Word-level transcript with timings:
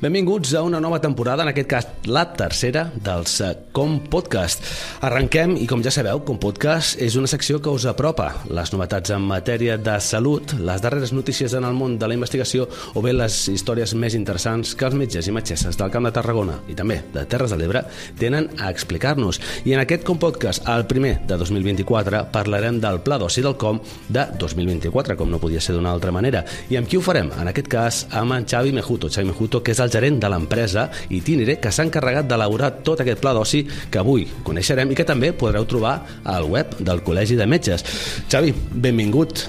Benvinguts 0.00 0.54
a 0.54 0.62
una 0.62 0.78
nova 0.78 1.00
temporada, 1.00 1.42
en 1.42 1.48
aquest 1.50 1.66
cas 1.66 1.86
la 2.06 2.20
tercera 2.38 2.84
dels 2.94 3.32
eh, 3.42 3.48
Com 3.74 3.96
Podcast. 4.06 4.62
Arrenquem 5.02 5.56
i 5.58 5.64
com 5.66 5.80
ja 5.82 5.90
sabeu, 5.90 6.20
Com 6.22 6.36
Podcast 6.38 7.00
és 7.02 7.16
una 7.18 7.26
secció 7.26 7.58
que 7.58 7.72
us 7.74 7.82
apropa 7.90 8.28
les 8.46 8.70
novetats 8.70 9.10
en 9.10 9.24
matèria 9.26 9.74
de 9.74 9.96
salut, 9.98 10.54
les 10.54 10.84
darreres 10.84 11.10
notícies 11.10 11.56
en 11.58 11.66
el 11.66 11.74
món 11.74 11.96
de 11.98 12.06
la 12.06 12.14
investigació 12.14 12.68
o 12.94 13.02
bé 13.02 13.10
les 13.16 13.40
històries 13.50 13.96
més 13.98 14.14
interessants 14.14 14.76
que 14.78 14.86
els 14.86 14.94
metges 15.00 15.26
i 15.26 15.34
metgesses 15.34 15.80
del 15.80 15.90
Camp 15.90 16.06
de 16.06 16.14
Tarragona 16.14 16.60
i 16.70 16.78
també 16.78 17.00
de 17.16 17.26
Terres 17.26 17.50
de 17.50 17.58
l'Ebre 17.58 17.82
tenen 18.22 18.46
a 18.62 18.70
explicar-nos. 18.70 19.42
I 19.66 19.74
en 19.74 19.82
aquest 19.82 20.06
Com 20.06 20.22
Podcast, 20.22 20.62
el 20.70 20.86
primer 20.86 21.16
de 21.26 21.40
2024, 21.42 22.22
parlarem 22.30 22.78
del 22.78 23.02
pla 23.02 23.18
d'oci 23.18 23.42
del 23.42 23.58
Com 23.58 23.82
de 24.06 24.28
2024, 24.38 25.18
com 25.18 25.34
no 25.34 25.42
podia 25.42 25.58
ser 25.58 25.74
d'una 25.74 25.90
altra 25.90 26.14
manera. 26.14 26.46
I 26.70 26.78
amb 26.78 26.86
qui 26.86 27.02
ho 27.02 27.02
farem? 27.02 27.34
En 27.34 27.50
aquest 27.50 27.74
cas, 27.74 28.04
amb 28.14 28.38
en 28.38 28.46
Xavi 28.46 28.70
Mejuto. 28.78 29.10
Xavi 29.10 29.32
Mejuto, 29.32 29.58
que 29.58 29.74
és 29.74 29.82
el 29.82 29.87
el 29.88 29.94
gerent 29.94 30.20
de 30.20 30.30
l'empresa 30.30 30.88
Itinere, 31.08 31.58
que 31.62 31.72
s'ha 31.72 31.86
encarregat 31.88 32.28
d'elaborar 32.28 32.74
tot 32.84 33.00
aquest 33.02 33.22
pla 33.24 33.34
d'oci 33.36 33.64
que 33.90 34.02
avui 34.02 34.28
coneixerem 34.44 34.92
i 34.92 34.98
que 34.98 35.08
també 35.08 35.32
podreu 35.32 35.64
trobar 35.68 35.96
al 36.28 36.50
web 36.52 36.76
del 36.78 37.02
Col·legi 37.06 37.38
de 37.38 37.48
Metges. 37.48 37.86
Xavi, 38.28 38.52
benvingut. 38.70 39.48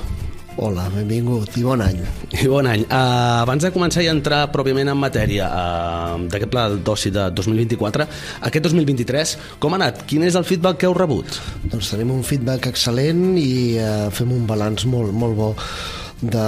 Hola, 0.60 0.90
benvingut 0.92 1.54
i 1.56 1.62
bon 1.64 1.80
any. 1.80 2.02
I 2.36 2.48
bon 2.52 2.68
any. 2.68 2.82
Uh, 2.84 3.46
abans 3.46 3.64
de 3.64 3.72
començar 3.72 4.02
i 4.04 4.10
entrar 4.12 4.42
pròpiament 4.52 4.92
en 4.92 5.00
matèria 5.00 5.48
uh, 5.48 6.18
d'aquest 6.28 6.52
pla 6.52 6.66
d'oci 6.74 7.14
de 7.16 7.30
2024, 7.38 8.08
aquest 8.50 8.68
2023, 8.68 9.36
com 9.64 9.76
ha 9.76 9.80
anat? 9.80 10.04
Quin 10.10 10.28
és 10.28 10.36
el 10.36 10.48
feedback 10.50 10.82
que 10.82 10.90
heu 10.90 10.98
rebut? 10.98 11.40
Doncs 11.64 11.94
tenim 11.94 12.12
un 12.12 12.28
feedback 12.28 12.68
excel·lent 12.74 13.40
i 13.40 13.54
uh, 13.80 14.10
fem 14.12 14.36
un 14.36 14.44
balanç 14.50 14.84
molt, 14.92 15.16
molt 15.16 15.40
bo 15.40 15.54
de 16.22 16.46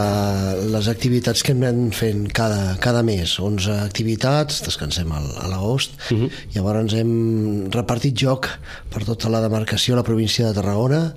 les 0.68 0.88
activitats 0.92 1.44
que 1.48 1.54
anat 1.56 1.96
fent 1.96 2.26
cada, 2.36 2.76
cada 2.84 3.04
mes, 3.08 3.38
11 3.40 3.78
activitats, 3.86 4.60
descansem 4.66 5.12
al, 5.16 5.30
a 5.40 5.48
l'agost, 5.48 5.96
uh 6.10 6.16
mhm. 6.16 6.26
-huh. 6.26 6.32
llavors 6.56 6.94
hem 6.94 7.70
repartit 7.72 8.16
joc 8.16 8.50
per 8.90 9.04
tota 9.06 9.30
la 9.30 9.42
demarcació, 9.42 9.96
la 9.96 10.04
província 10.04 10.48
de 10.48 10.54
Tarragona, 10.54 11.14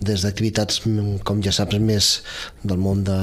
des 0.00 0.22
d'activitats, 0.22 0.82
com 1.24 1.42
ja 1.42 1.52
saps, 1.52 1.78
més 1.78 2.22
del 2.62 2.78
món 2.78 3.04
de, 3.04 3.18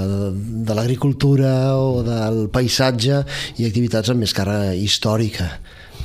de 0.65 0.73
l'agricultura 0.73 1.75
o 1.77 2.03
del 2.03 2.49
paisatge 2.49 3.25
i 3.57 3.65
activitats 3.65 4.09
amb 4.09 4.19
més 4.19 4.33
càrrega 4.33 4.75
històrica 4.75 5.59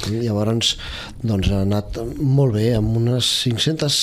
Llavors, 0.08 0.74
doncs, 1.20 1.50
ha 1.52 1.60
anat 1.66 1.98
molt 2.16 2.54
bé, 2.56 2.70
amb 2.78 2.96
unes 2.96 3.26
500 3.44 3.98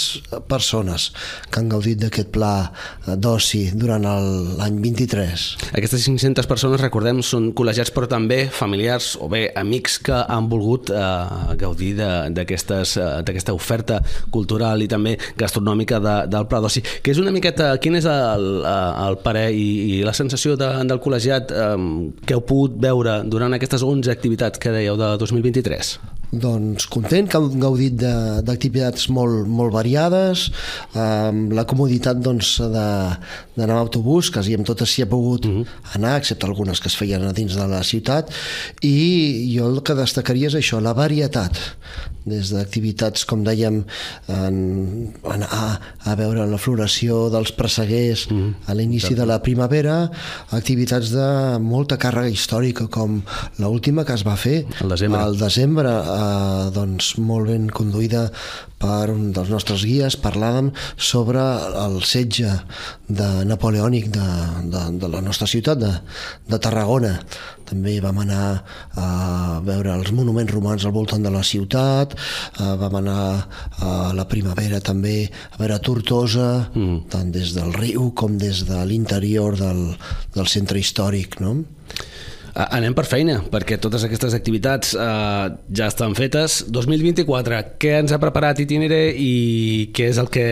persones 0.49 1.09
que 1.49 1.61
han 1.61 1.71
gaudit 1.71 1.99
d'aquest 2.01 2.29
pla 2.35 2.69
d'oci 3.07 3.63
durant 3.73 4.05
l'any 4.05 4.77
23. 4.83 5.45
Aquestes 5.79 6.05
500 6.05 6.49
persones, 6.49 6.81
recordem, 6.83 7.23
són 7.25 7.49
col·legiats 7.57 7.91
però 7.95 8.09
també 8.11 8.43
familiars 8.53 9.15
o 9.21 9.29
bé 9.31 9.47
amics 9.57 9.97
que 10.05 10.19
han 10.21 10.49
volgut 10.51 10.91
eh, 10.93 11.55
gaudir 11.59 11.93
d'aquesta 11.97 12.83
de, 12.85 13.55
oferta 13.57 13.99
cultural 14.33 14.83
i 14.83 14.89
també 14.91 15.15
gastronòmica 15.39 16.01
de, 16.03 16.15
del 16.31 16.47
pla 16.51 16.61
d'oci, 16.63 16.83
que 17.01 17.13
és 17.13 17.21
una 17.21 17.33
miqueta, 17.33 17.71
quin 17.81 17.97
és 17.97 18.05
el, 18.11 18.47
el 18.67 19.19
parer 19.23 19.49
i, 19.55 19.67
i 19.97 20.01
la 20.05 20.13
sensació 20.17 20.57
de, 20.59 20.69
del 20.87 21.01
col·legiat 21.03 21.53
eh, 21.53 21.73
que 22.27 22.37
heu 22.37 22.45
pogut 22.45 22.77
veure 22.83 23.21
durant 23.25 23.57
aquestes 23.57 23.85
11 23.85 24.13
activitats 24.13 24.61
que 24.61 24.73
dèieu 24.73 24.99
de 24.99 25.13
2023? 25.23 25.86
Thanks. 25.87 26.16
Doncs 26.31 26.89
content, 26.91 27.29
que 27.31 27.39
han 27.39 27.61
gaudit 27.61 27.93
d'activitats 28.43 29.07
molt, 29.15 29.45
molt 29.47 29.71
variades, 29.71 30.49
amb 30.99 31.53
la 31.55 31.63
comoditat 31.69 32.19
doncs, 32.19 32.57
d'anar 32.59 33.77
amb 33.77 33.79
autobús, 33.79 34.27
quasi 34.35 34.57
amb 34.57 34.67
totes 34.67 34.91
s'hi 34.91 35.05
ha 35.05 35.09
pogut 35.09 35.45
uh 35.45 35.49
mhm. 35.49 35.61
-huh. 35.61 35.95
anar, 35.95 36.17
excepte 36.17 36.45
algunes 36.45 36.81
que 36.81 36.89
es 36.89 36.97
feien 36.97 37.23
a 37.23 37.31
dins 37.31 37.55
de 37.55 37.67
la 37.67 37.81
ciutat, 37.83 38.29
i 38.81 39.55
jo 39.55 39.67
el 39.69 39.81
que 39.83 39.95
destacaria 39.95 40.47
és 40.47 40.55
això, 40.55 40.81
la 40.81 40.93
varietat, 40.93 41.55
des 42.25 42.51
d'activitats, 42.51 43.23
com 43.25 43.43
dèiem, 43.43 43.83
en, 44.27 44.55
en, 45.23 45.43
a, 45.43 45.79
a 46.03 46.15
veure 46.15 46.45
la 46.45 46.57
floració 46.57 47.29
dels 47.29 47.51
presseguers 47.51 48.27
uh 48.27 48.33
mhm. 48.33 48.47
-huh. 48.49 48.71
a 48.71 48.73
l'inici 48.73 49.15
de 49.15 49.25
la 49.25 49.39
primavera, 49.39 50.11
activitats 50.51 51.11
de 51.11 51.59
molta 51.59 51.97
càrrega 51.97 52.29
històrica, 52.29 52.87
com 52.87 53.21
l'última 53.59 54.03
que 54.03 54.13
es 54.13 54.25
va 54.25 54.35
fer 54.35 54.65
al 54.81 54.89
desembre, 54.89 55.21
al 55.21 55.37
desembre 55.37 55.89
eh, 56.17 56.69
doncs 56.73 57.15
molt 57.21 57.51
ben 57.51 57.67
conduïda 57.69 58.27
per 58.77 59.09
un 59.09 59.31
dels 59.33 59.49
nostres 59.49 59.83
guies, 59.87 60.17
parlàvem 60.21 60.69
sobre 60.97 61.41
el 61.81 61.97
setge 62.05 62.51
de 63.09 63.27
napoleònic 63.49 64.11
de, 64.13 64.27
de, 64.73 64.83
de 65.01 65.09
la 65.09 65.21
nostra 65.25 65.47
ciutat, 65.49 65.81
de, 65.81 65.93
de 66.49 66.59
Tarragona. 66.61 67.15
També 67.67 67.97
vam 68.03 68.21
anar 68.21 68.43
a 68.95 69.07
veure 69.65 69.95
els 69.97 70.13
monuments 70.15 70.53
romans 70.53 70.85
al 70.85 70.93
voltant 70.95 71.25
de 71.25 71.33
la 71.33 71.43
ciutat, 71.43 72.13
eh, 72.13 72.73
vam 72.83 72.99
anar 73.01 73.21
a 73.81 73.95
la 74.17 74.27
primavera 74.29 74.79
també 74.79 75.17
a 75.25 75.61
veure 75.61 75.81
Tortosa, 75.83 76.51
mm. 76.73 76.99
tant 77.13 77.33
des 77.33 77.55
del 77.57 77.73
riu 77.75 78.11
com 78.13 78.37
des 78.37 78.61
de 78.69 78.83
l'interior 78.85 79.57
del, 79.59 79.89
del 80.37 80.53
centre 80.53 80.79
històric, 80.79 81.41
no? 81.41 81.57
Anem 82.57 82.95
per 82.97 83.03
feina, 83.05 83.35
perquè 83.53 83.75
totes 83.77 84.01
aquestes 84.07 84.33
activitats 84.33 84.95
eh, 84.97 85.49
ja 85.77 85.89
estan 85.91 86.15
fetes. 86.17 86.63
2024, 86.73 87.59
què 87.77 87.91
ens 87.99 88.13
ha 88.15 88.17
preparat 88.21 88.63
Itinere 88.63 89.11
i 89.13 89.91
què 89.93 90.07
és 90.09 90.17
el 90.17 90.31
que 90.33 90.47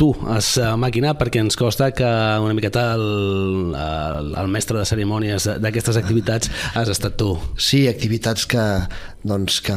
tu 0.00 0.08
has 0.26 0.56
eh, 0.58 0.72
maquinat? 0.80 1.20
Perquè 1.20 1.44
ens 1.44 1.58
costa 1.60 1.92
que 1.94 2.08
una 2.42 2.56
miqueta 2.58 2.88
el, 2.96 3.06
el, 3.78 4.32
el 4.42 4.50
mestre 4.50 4.80
de 4.80 4.88
cerimònies 4.90 5.46
d'aquestes 5.62 6.00
activitats 6.02 6.50
has 6.74 6.90
estat 6.90 7.14
tu. 7.20 7.36
Sí, 7.54 7.84
activitats 7.86 8.48
que, 8.50 8.66
doncs, 9.22 9.60
que, 9.62 9.76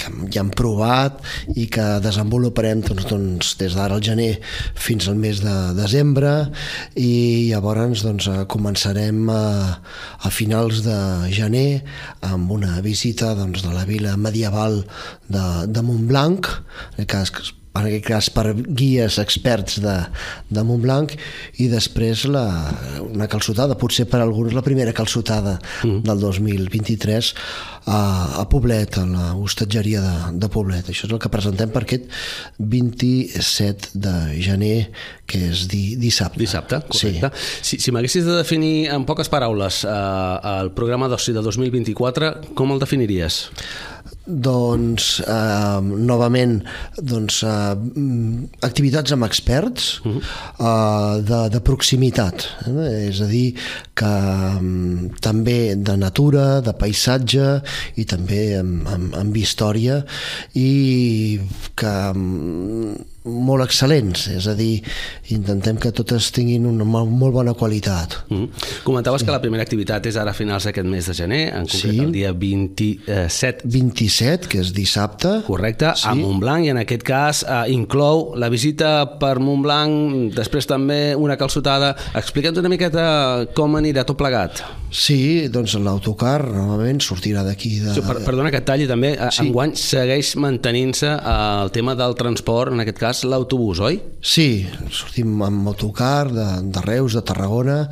que 0.00 0.12
ja 0.32 0.42
hem 0.42 0.50
provat 0.56 1.20
i 1.54 1.66
que 1.70 1.84
desenvoluparem 2.02 2.82
doncs, 2.86 3.06
doncs, 3.10 3.54
des 3.60 3.76
d'ara 3.76 3.98
al 3.98 4.04
gener 4.04 4.32
fins 4.74 5.06
al 5.06 5.18
mes 5.20 5.42
de 5.44 5.56
desembre 5.76 6.32
i 6.96 7.52
llavors 7.52 8.02
doncs, 8.06 8.30
començarem 8.50 9.28
a, 9.30 9.44
a 10.26 10.32
finals 10.32 10.71
finals 10.72 10.84
de 10.84 11.32
gener 11.32 11.82
amb 12.24 12.50
una 12.50 12.80
visita 12.80 13.34
doncs, 13.34 13.62
de 13.62 13.72
la 13.72 13.84
vila 13.84 14.16
medieval 14.16 14.84
de, 15.28 15.66
de 15.68 15.82
Montblanc, 15.82 16.48
en 16.96 17.06
cas 17.06 17.30
en 17.72 17.86
aquest 17.88 18.04
cas 18.04 18.28
per 18.32 18.52
guies 18.52 19.16
experts 19.22 19.78
de, 19.82 19.94
de 20.52 20.64
Montblanc 20.66 21.14
i 21.62 21.68
després 21.72 22.26
la, 22.28 22.44
una 23.06 23.28
calçotada, 23.32 23.78
potser 23.80 24.04
per 24.10 24.20
alguns 24.20 24.52
la 24.56 24.64
primera 24.64 24.92
calçotada 24.96 25.56
mm. 25.84 26.02
del 26.04 26.20
2023 26.20 27.32
a, 27.86 28.00
a 28.42 28.44
Poblet, 28.52 28.98
a 29.00 29.06
la 29.08 29.32
hostatgeria 29.34 30.02
de, 30.04 30.16
de 30.42 30.50
Poblet. 30.52 30.92
Això 30.92 31.08
és 31.08 31.14
el 31.14 31.20
que 31.22 31.32
presentem 31.32 31.72
per 31.72 31.84
aquest 31.86 32.10
27 32.58 33.96
de 34.04 34.14
gener, 34.44 34.76
que 35.26 35.40
és 35.48 35.64
di, 35.70 35.96
dissabte. 36.00 36.42
Dissabte, 36.42 36.82
correcte. 36.92 37.32
Sí. 37.32 37.72
Si, 37.72 37.80
si 37.86 37.94
m'haguessis 37.94 38.28
de 38.28 38.36
definir 38.42 38.90
en 38.92 39.08
poques 39.08 39.32
paraules 39.32 39.82
eh, 39.88 40.52
el 40.58 40.72
programa 40.76 41.08
d'oci 41.10 41.34
de 41.34 41.44
2024, 41.44 42.34
com 42.58 42.76
el 42.76 42.82
definiries? 42.82 43.46
Doncs 44.24 45.18
eh, 45.26 45.80
novament 45.82 46.60
doncs, 46.96 47.42
eh, 47.42 47.74
activitats 48.62 49.12
amb 49.12 49.26
experts 49.26 50.00
uh 50.04 50.12
-huh. 50.12 50.22
eh, 50.58 51.22
de, 51.22 51.48
de 51.48 51.60
proximitat 51.60 52.46
eh? 52.66 53.08
és 53.08 53.20
a 53.20 53.26
dir 53.26 53.54
que 53.94 54.12
um, 54.60 55.10
també 55.20 55.74
de 55.76 55.96
natura, 55.96 56.60
de 56.60 56.72
paisatge 56.72 57.62
i 57.96 58.04
també 58.04 58.58
amb, 58.58 58.88
amb, 58.88 59.14
amb 59.14 59.36
història 59.36 60.04
i 60.54 61.40
que 61.74 61.94
um, 62.14 62.96
molt 63.22 63.62
excel·lents, 63.62 64.24
és 64.34 64.46
a 64.50 64.54
dir, 64.58 64.82
intentem 65.34 65.76
que 65.78 65.92
totes 65.94 66.30
tinguin 66.34 66.66
una 66.66 66.84
molt 66.84 67.34
bona 67.34 67.54
qualitat. 67.54 68.16
Mm. 68.32 68.64
Comentaves 68.82 69.22
sí. 69.22 69.28
que 69.28 69.34
la 69.34 69.40
primera 69.42 69.62
activitat 69.62 70.08
és 70.10 70.18
ara 70.18 70.32
a 70.34 70.36
finals 70.36 70.66
d'aquest 70.66 70.88
mes 70.90 71.06
de 71.06 71.14
gener, 71.14 71.42
en 71.54 71.68
concret 71.68 71.94
sí. 71.94 72.02
el 72.02 72.10
dia 72.14 72.32
27. 72.34 73.68
27, 73.70 74.50
que 74.50 74.62
és 74.64 74.72
dissabte. 74.74 75.36
Correcte, 75.46 75.92
sí. 76.00 76.08
a 76.10 76.16
Montblanc, 76.18 76.66
i 76.66 76.72
en 76.74 76.82
aquest 76.82 77.06
cas 77.06 77.44
eh, 77.46 77.62
inclou 77.74 78.32
la 78.34 78.50
visita 78.52 78.92
per 79.22 79.36
Montblanc, 79.38 80.34
després 80.34 80.66
també 80.66 81.00
una 81.14 81.38
calçotada. 81.38 81.94
Explica'ns 82.18 82.58
una 82.58 82.72
miqueta 82.72 83.04
com 83.54 83.78
anirà 83.78 84.06
tot 84.08 84.18
plegat. 84.18 84.64
Sí, 84.92 85.48
doncs 85.48 85.78
l'autocar, 85.80 86.42
normalment, 86.50 86.98
sortirà 87.00 87.46
d'aquí 87.46 87.78
de... 87.80 87.94
Sí, 87.96 88.02
per, 88.04 88.18
perdona 88.26 88.50
que 88.52 88.60
talli 88.66 88.84
també, 88.90 89.14
sí. 89.30 89.46
enguany 89.46 89.72
segueix 89.78 90.34
mantenint-se 90.42 91.14
eh, 91.14 91.38
el 91.62 91.72
tema 91.72 91.94
del 91.96 92.18
transport, 92.18 92.74
en 92.74 92.82
aquest 92.82 92.98
cas 93.00 93.11
agafàs 93.12 93.28
l'autobús, 93.28 93.80
oi? 93.84 93.98
Sí, 94.24 94.64
sortim 94.90 95.42
amb 95.44 95.68
autocar 95.68 96.30
de, 96.32 96.46
de 96.72 96.80
Reus, 96.84 97.14
de 97.14 97.22
Tarragona. 97.22 97.88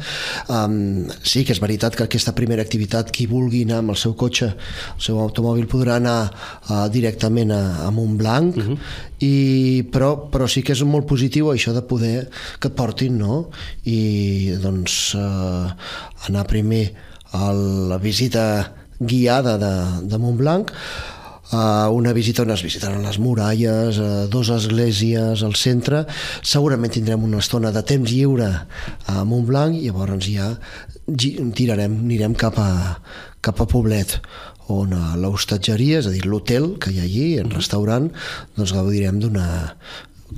Um, 0.49 1.09
sí 1.23 1.45
que 1.45 1.53
és 1.53 1.61
veritat 1.61 1.97
que 1.97 2.07
aquesta 2.07 2.33
primera 2.33 2.63
activitat, 2.65 3.11
qui 3.13 3.27
vulgui 3.29 3.65
anar 3.67 3.81
amb 3.83 3.93
el 3.93 3.99
seu 4.01 4.15
cotxe, 4.15 4.49
el 4.97 5.03
seu 5.03 5.21
automòbil, 5.21 5.69
podrà 5.69 5.99
anar 6.01 6.31
uh, 6.31 6.89
directament 6.93 7.53
a, 7.53 7.61
a 7.87 7.91
Montblanc, 7.93 8.57
uh 8.57 8.63
mhm. 8.63 8.73
-huh. 8.73 8.79
i, 9.21 9.85
però, 9.93 10.31
però 10.31 10.49
sí 10.49 10.63
que 10.63 10.73
és 10.73 10.83
molt 10.83 11.07
positiu 11.07 11.53
això 11.53 11.73
de 11.73 11.83
poder 11.83 12.29
que 12.59 12.69
et 12.69 12.75
portin, 12.75 13.19
no? 13.19 13.51
I 13.85 14.57
doncs 14.63 15.15
uh, 15.15 15.69
anar 16.29 16.47
primer 16.47 16.93
a 17.33 17.53
la 17.53 17.99
visita 17.99 18.73
guiada 18.99 19.59
de, 19.59 20.07
de 20.09 20.19
Montblanc, 20.19 20.71
uh, 21.53 21.89
una 21.95 22.13
visita 22.17 22.43
on 22.43 22.55
es 22.55 22.63
visitaran 22.67 23.03
les 23.05 23.19
muralles, 23.23 23.99
uh, 23.99 24.27
dues 24.31 24.51
esglésies 24.55 25.45
al 25.47 25.57
centre, 25.59 26.05
segurament 26.43 26.95
tindrem 26.95 27.25
una 27.27 27.43
estona 27.43 27.73
de 27.75 27.83
temps 27.87 28.11
lliure 28.11 28.51
a 29.07 29.25
Montblanc 29.25 29.77
i 29.79 29.89
llavors 29.89 30.31
ja 30.31 30.55
tirarem, 31.11 32.01
anirem 32.05 32.37
cap 32.39 32.59
a, 32.59 32.71
cap 33.41 33.61
a 33.61 33.69
Poblet 33.69 34.19
on 34.71 34.95
a 34.95 35.17
l'hostatgeria, 35.19 35.99
és 35.99 36.07
a 36.07 36.15
dir, 36.15 36.25
l'hotel 36.31 36.77
que 36.81 36.93
hi 36.95 37.01
ha 37.01 37.07
allí, 37.09 37.29
el 37.43 37.51
restaurant, 37.51 38.11
doncs 38.57 38.75
gaudirem 38.77 39.19
d'una 39.23 39.47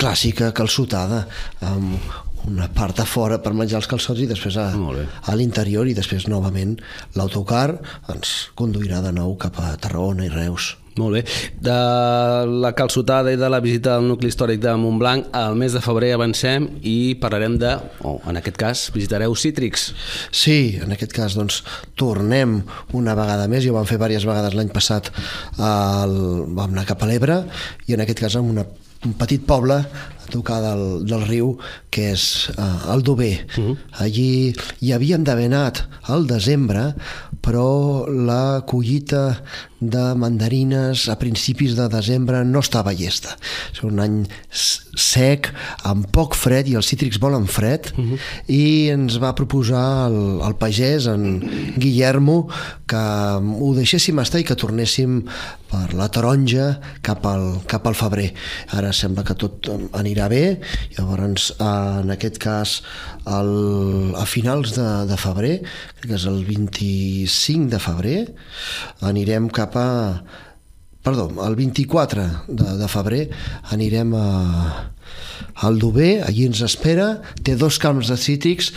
clàssica 0.01 0.53
calçotada 0.57 1.27
amb 1.61 1.99
una 2.49 2.67
part 2.75 2.99
a 2.99 3.07
fora 3.07 3.39
per 3.43 3.53
menjar 3.55 3.79
els 3.83 3.89
calçots 3.91 4.23
i 4.25 4.27
després 4.27 4.57
a, 4.59 4.71
a 4.73 5.35
l'interior 5.39 5.87
i 5.87 5.95
després 5.95 6.27
novament 6.33 6.75
l'autocar 7.15 7.69
ens 8.11 8.37
conduirà 8.59 9.03
de 9.05 9.13
nou 9.15 9.37
cap 9.39 9.61
a 9.63 9.77
Tarragona 9.77 10.27
i 10.27 10.33
Reus. 10.33 10.73
Molt 11.01 11.17
bé. 11.17 11.23
De 11.65 11.77
la 12.63 12.73
calçotada 12.77 13.33
i 13.33 13.39
de 13.41 13.49
la 13.49 13.63
visita 13.65 13.95
al 13.97 14.05
nucli 14.05 14.29
històric 14.29 14.61
de 14.61 14.75
Montblanc, 14.77 15.31
al 15.33 15.57
mes 15.57 15.73
de 15.73 15.81
febrer 15.85 16.13
avancem 16.17 16.69
i 16.85 17.15
parlarem 17.23 17.57
de, 17.61 17.73
o 18.05 18.15
oh, 18.15 18.19
en 18.29 18.41
aquest 18.41 18.61
cas, 18.61 18.85
visitareu 18.93 19.35
Cítrics. 19.39 19.89
Sí, 20.29 20.77
en 20.85 20.93
aquest 20.93 21.17
cas, 21.17 21.39
doncs, 21.39 21.63
tornem 21.97 22.61
una 22.99 23.17
vegada 23.19 23.49
més, 23.49 23.65
ja 23.65 23.73
ho 23.73 23.79
vam 23.79 23.89
fer 23.89 23.97
diverses 23.97 24.29
vegades 24.29 24.57
l'any 24.59 24.73
passat, 24.75 25.09
al, 25.57 26.17
vam 26.53 26.73
anar 26.73 26.89
cap 26.89 27.03
a 27.03 27.09
l'Ebre, 27.09 27.43
i 27.89 27.97
en 27.97 28.05
aquest 28.05 28.27
cas 28.27 28.41
amb 28.41 28.53
una 28.53 28.69
un 29.03 29.15
petit 29.19 29.43
poble 29.43 29.81
tocar 30.31 30.61
del, 30.63 31.05
del 31.09 31.27
riu 31.27 31.57
que 31.93 32.13
és 32.13 32.49
uh, 32.57 32.93
el 32.95 33.03
Dober. 33.03 33.47
Uh 33.57 33.61
mhm. 33.61 33.71
-huh. 33.71 33.77
Allí 34.05 34.55
hi 34.81 34.93
havíem 34.93 35.25
d'haver 35.25 35.47
anat 35.47 35.89
al 36.03 36.27
desembre, 36.27 36.95
però 37.43 38.07
la 38.07 38.63
collita 38.67 39.43
de 39.83 40.15
mandarines 40.15 41.09
a 41.09 41.17
principis 41.19 41.75
de 41.75 41.89
desembre 41.91 42.45
no 42.45 42.61
estava 42.63 42.93
llesta. 42.95 43.35
És 43.73 43.83
un 43.83 43.99
any 43.99 44.29
sec, 44.95 45.49
amb 45.83 46.07
poc 46.15 46.37
fred, 46.39 46.69
i 46.69 46.77
els 46.79 46.87
cítrics 46.87 47.19
volen 47.19 47.47
fred, 47.47 47.91
uh 47.97 48.01
mhm. 48.01 48.13
-huh. 48.13 48.19
i 48.47 48.89
ens 48.91 49.19
va 49.19 49.35
proposar 49.35 50.09
el, 50.09 50.41
el 50.47 50.55
pagès, 50.55 51.07
en 51.07 51.43
Guillermo, 51.77 52.49
que 52.87 52.97
ho 52.97 53.75
deixéssim 53.75 54.19
estar 54.21 54.39
i 54.41 54.45
que 54.45 54.55
tornéssim 54.55 55.25
per 55.73 55.95
la 55.95 56.09
taronja 56.09 56.81
cap 57.01 57.25
al, 57.27 57.63
cap 57.67 57.87
al 57.87 57.95
febrer. 57.95 58.33
Ara 58.69 58.93
sembla 58.93 59.25
que 59.25 59.35
tot 59.35 59.71
anirà 59.93 60.12
bé, 60.33 60.61
llavors 60.99 61.51
en 61.59 62.13
aquest 62.13 62.39
cas 62.43 62.83
el, 63.27 64.15
a 64.19 64.27
finals 64.29 64.75
de, 64.77 64.89
de 65.09 65.17
febrer, 65.17 65.59
crec 65.99 66.09
que 66.13 66.19
és 66.21 66.29
el 66.31 66.45
25 66.45 67.71
de 67.73 67.83
febrer, 67.83 68.19
anirem 69.01 69.49
cap 69.49 69.77
a 69.81 69.91
perdó, 71.03 71.27
el 71.45 71.57
24 71.59 72.25
de, 72.47 72.77
de 72.79 72.89
febrer 72.89 73.23
anirem 73.75 74.13
a, 74.15 74.27
al 75.67 75.79
Dober, 75.83 76.23
allí 76.27 76.47
ens 76.47 76.63
espera, 76.63 77.09
té 77.43 77.57
dos 77.59 77.79
camps 77.83 78.11
de 78.13 78.17
cítrics 78.21 78.71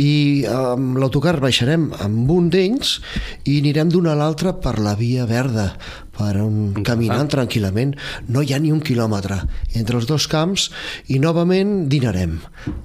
i 0.00 0.44
amb 0.50 0.96
l'autocar 1.00 1.36
baixarem 1.42 1.90
amb 2.00 2.32
un 2.32 2.48
d'ells 2.52 2.96
i 3.44 3.58
anirem 3.60 3.92
d'un 3.92 4.08
a 4.08 4.16
l'altre 4.16 4.54
per 4.62 4.78
la 4.80 4.96
via 4.96 5.28
verda, 5.28 5.74
per 6.16 6.32
un 6.42 6.84
caminant 6.86 7.28
tranquil·lament. 7.32 7.94
No 8.32 8.42
hi 8.42 8.54
ha 8.54 8.60
ni 8.62 8.72
un 8.74 8.80
quilòmetre 8.84 9.40
entre 9.78 10.00
els 10.00 10.08
dos 10.08 10.28
camps 10.32 10.70
i 11.12 11.20
novament 11.22 11.86
dinarem. 11.92 12.38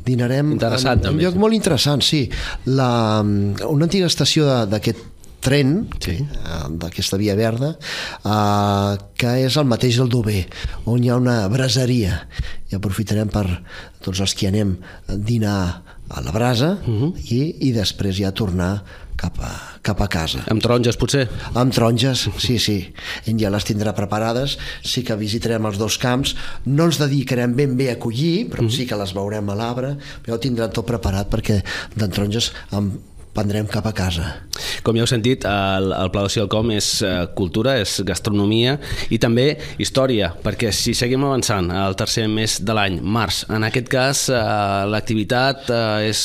Dinarem 0.05 0.55
interessant, 0.57 1.01
en, 1.01 1.11
en 1.11 1.17
un 1.17 1.23
lloc 1.23 1.39
molt 1.39 1.57
interessant, 1.57 2.03
sí. 2.05 2.25
La, 2.67 3.21
una 3.21 3.87
antiga 3.87 4.11
estació 4.11 4.49
d'aquest 4.69 5.09
tren 5.41 5.87
sí. 5.97 6.19
Eh, 6.21 6.65
d'aquesta 6.81 7.17
via 7.17 7.35
verda 7.35 7.73
eh, 7.73 8.91
que 9.17 9.35
és 9.47 9.57
el 9.57 9.67
mateix 9.69 9.97
del 9.99 10.11
Dober 10.13 10.43
on 10.85 11.01
hi 11.01 11.09
ha 11.09 11.17
una 11.19 11.39
braseria 11.51 12.21
i 12.69 12.77
aprofitarem 12.77 13.31
per 13.33 13.47
tots 14.05 14.21
els 14.21 14.35
que 14.37 14.51
anem 14.51 14.75
a 15.09 15.17
dinar 15.17 15.57
a 16.11 16.21
la 16.21 16.31
brasa 16.35 16.77
uh 16.77 16.89
mhm. 16.89 17.01
-huh. 17.01 17.31
i, 17.33 17.69
i 17.69 17.71
després 17.73 18.17
ja 18.17 18.31
tornar 18.31 18.83
cap 19.21 19.37
a, 19.45 19.51
cap 19.85 20.01
a 20.01 20.07
casa. 20.11 20.41
Amb 20.51 20.63
taronges, 20.63 20.97
potser? 20.99 21.27
Amb 21.53 21.73
taronges, 21.75 22.25
sí, 22.41 22.57
sí. 22.61 22.77
Ell 23.29 23.37
ja 23.41 23.51
les 23.53 23.67
tindrà 23.67 23.93
preparades, 23.97 24.57
sí 24.81 25.05
que 25.05 25.17
visitarem 25.19 25.67
els 25.69 25.77
dos 25.81 25.99
camps, 26.01 26.33
no 26.65 26.89
ens 26.89 26.99
dedicarem 27.01 27.53
ben 27.57 27.77
bé 27.77 27.91
a 27.93 27.99
collir, 28.01 28.49
però 28.49 28.63
mhm. 28.63 28.69
-huh. 28.69 28.77
sí 28.77 28.87
que 28.87 28.97
les 28.97 29.13
veurem 29.13 29.49
a 29.49 29.55
l'arbre, 29.55 29.97
però 30.25 30.39
tindran 30.39 30.71
tot 30.71 30.85
preparat 30.85 31.29
perquè 31.29 31.61
d'en 31.95 32.09
taronges 32.09 32.51
amb 32.71 32.97
prendrem 33.35 33.67
cap 33.71 33.85
a 33.87 33.93
casa. 33.95 34.27
Com 34.85 34.97
ja 34.97 35.05
heu 35.05 35.09
sentit, 35.09 35.45
el, 35.47 35.91
el 35.95 36.11
Pla 36.13 36.25
d'Oci 36.25 36.41
del 36.41 36.49
Com 36.51 36.71
és 36.75 36.89
uh, 37.05 37.25
cultura, 37.37 37.77
és 37.81 37.99
gastronomia 38.07 38.75
i 39.13 39.19
també 39.21 39.55
història, 39.81 40.31
perquè 40.43 40.71
si 40.75 40.93
seguim 40.97 41.23
avançant 41.27 41.71
al 41.73 41.95
tercer 41.99 42.27
mes 42.31 42.59
de 42.65 42.75
l'any, 42.75 42.99
març, 43.01 43.43
en 43.49 43.65
aquest 43.67 43.89
cas 43.91 44.25
uh, 44.33 44.83
l'activitat 44.91 45.71
uh, 45.71 45.79
és 46.03 46.21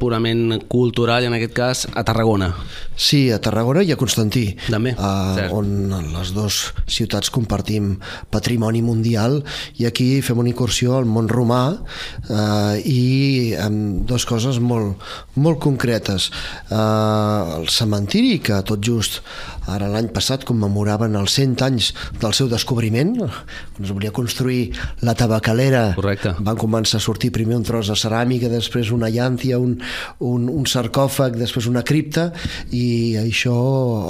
purament 0.00 0.60
cultural 0.70 1.24
i 1.24 1.30
en 1.30 1.36
aquest 1.36 1.56
cas 1.56 1.84
a 1.92 2.04
Tarragona. 2.06 2.52
Sí, 2.96 3.26
a 3.30 3.38
Tarragona 3.42 3.84
i 3.84 3.92
a 3.92 3.98
Constantí, 4.00 4.46
també, 4.70 4.94
uh, 4.96 5.46
on 5.54 5.92
les 6.14 6.32
dues 6.36 6.62
ciutats 6.88 7.30
compartim 7.34 7.96
patrimoni 8.32 8.80
mundial 8.84 9.42
i 9.76 9.86
aquí 9.88 10.08
fem 10.24 10.40
una 10.40 10.50
incursió 10.50 10.96
al 10.96 11.08
món 11.08 11.28
romà 11.28 11.62
uh, 11.76 12.74
i 12.80 13.52
amb 13.60 14.06
dues 14.08 14.24
coses 14.28 14.60
molt, 14.62 15.02
molt 15.36 15.60
concretes 15.62 16.30
eh, 16.30 16.45
el 16.70 17.68
cementiri 17.72 18.38
que 18.42 18.62
tot 18.66 18.82
just 18.84 19.22
ara 19.66 19.88
l'any 19.90 20.08
passat 20.14 20.44
commemoraven 20.46 21.16
els 21.18 21.34
100 21.38 21.62
anys 21.66 21.90
del 22.20 22.34
seu 22.36 22.48
descobriment 22.50 23.16
quan 23.18 23.82
es 23.82 23.92
volia 23.92 24.12
construir 24.14 24.70
la 25.06 25.16
tabacalera 25.18 25.94
Correcte. 25.96 26.34
van 26.38 26.58
començar 26.58 27.00
a 27.00 27.04
sortir 27.04 27.32
primer 27.34 27.56
un 27.58 27.66
tros 27.66 27.90
de 27.90 27.96
ceràmica 27.98 28.50
després 28.52 28.92
una 28.94 29.10
llàntia, 29.10 29.58
un, 29.58 29.76
un, 30.20 30.48
un 30.52 30.66
sarcòfag 30.70 31.38
després 31.40 31.66
una 31.70 31.82
cripta 31.86 32.30
i 32.70 33.16
això 33.20 33.56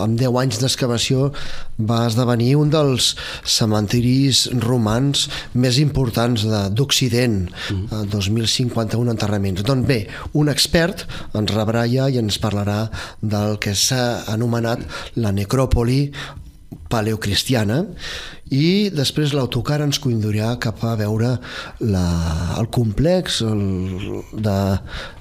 amb 0.04 0.18
10 0.20 0.40
anys 0.42 0.60
d'excavació 0.60 1.30
va 1.78 2.06
esdevenir 2.10 2.54
un 2.56 2.70
dels 2.72 3.14
cementiris 3.44 4.46
romans 4.64 5.26
més 5.54 5.80
importants 5.80 6.44
d'Occident 6.76 7.46
mm. 7.46 8.04
2051 8.12 9.12
enterraments 9.12 9.64
doncs 9.66 9.88
bé, 9.88 10.00
un 10.36 10.52
expert 10.52 11.06
ens 11.36 11.52
rebrà 11.54 11.86
ja 11.88 12.10
i 12.10 12.20
ens 12.20 12.25
parlarà 12.42 12.88
del 13.22 13.60
que 13.62 13.76
s'ha 13.78 14.26
anomenat 14.32 14.82
la 15.22 15.32
necròpoli 15.36 16.10
paleocristiana 16.90 17.82
i 18.54 18.90
després 18.94 19.34
l'autocar 19.34 19.80
ens 19.82 19.98
conduirà 20.02 20.52
cap 20.62 20.82
a 20.86 20.94
veure 20.98 21.32
la, 21.82 22.06
el 22.60 22.68
complex 22.74 23.40
el, 23.42 23.62
de 24.32 24.58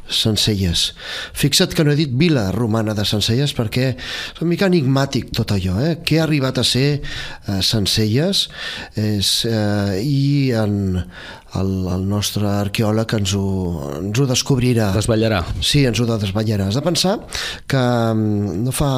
Sencelles. 0.06 0.92
Fixa't 1.34 1.74
que 1.74 1.84
no 1.84 1.94
he 1.94 1.98
dit 1.98 2.12
vila 2.14 2.52
romana 2.54 2.94
de 2.94 3.06
Sencelles 3.10 3.56
perquè 3.58 3.88
és 3.96 4.42
una 4.42 4.52
mica 4.52 4.70
enigmàtic 4.70 5.32
tot 5.34 5.56
allò. 5.56 5.80
Eh? 5.82 5.96
Què 6.06 6.20
ha 6.20 6.28
arribat 6.28 6.62
a 6.62 6.68
ser 6.68 7.00
eh, 7.00 7.62
Sencelles 7.66 8.46
és, 9.02 9.32
eh, 9.50 9.98
i 10.06 10.54
en, 10.54 11.02
el, 11.60 11.72
el 11.92 12.06
nostre 12.10 12.48
arqueòleg 12.50 13.16
ens 13.20 13.34
ho, 13.38 13.46
ens 14.00 14.20
ho 14.20 14.28
descobrirà. 14.30 14.92
Desvetllarà. 14.96 15.42
Sí, 15.62 15.86
ens 15.88 16.02
ho 16.02 16.08
desvetllarà. 16.10 16.70
Has 16.70 16.80
de 16.80 16.84
pensar 16.86 17.16
que 17.72 17.82
mm, 17.82 18.62
no 18.66 18.74
fa 18.76 18.92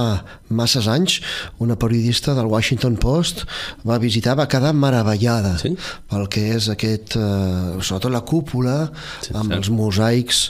masses 0.49 0.87
anys 0.87 1.19
una 1.63 1.75
periodista 1.79 2.35
del 2.37 2.47
Washington 2.51 2.95
Post 3.01 3.43
va 3.87 3.99
visitar, 4.01 4.37
va 4.39 4.47
quedar 4.49 4.73
meravellada 4.75 5.57
sí? 5.61 5.73
pel 6.09 6.27
que 6.31 6.45
és 6.55 6.69
aquest, 6.73 7.17
eh, 7.19 7.77
sobretot 7.81 8.13
la 8.13 8.23
cúpula 8.27 8.77
sí, 9.21 9.33
amb 9.33 9.51
cert. 9.51 9.57
els 9.59 9.71
mosaics 9.73 10.45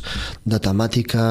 de 0.46 0.62
temàtica 0.62 1.26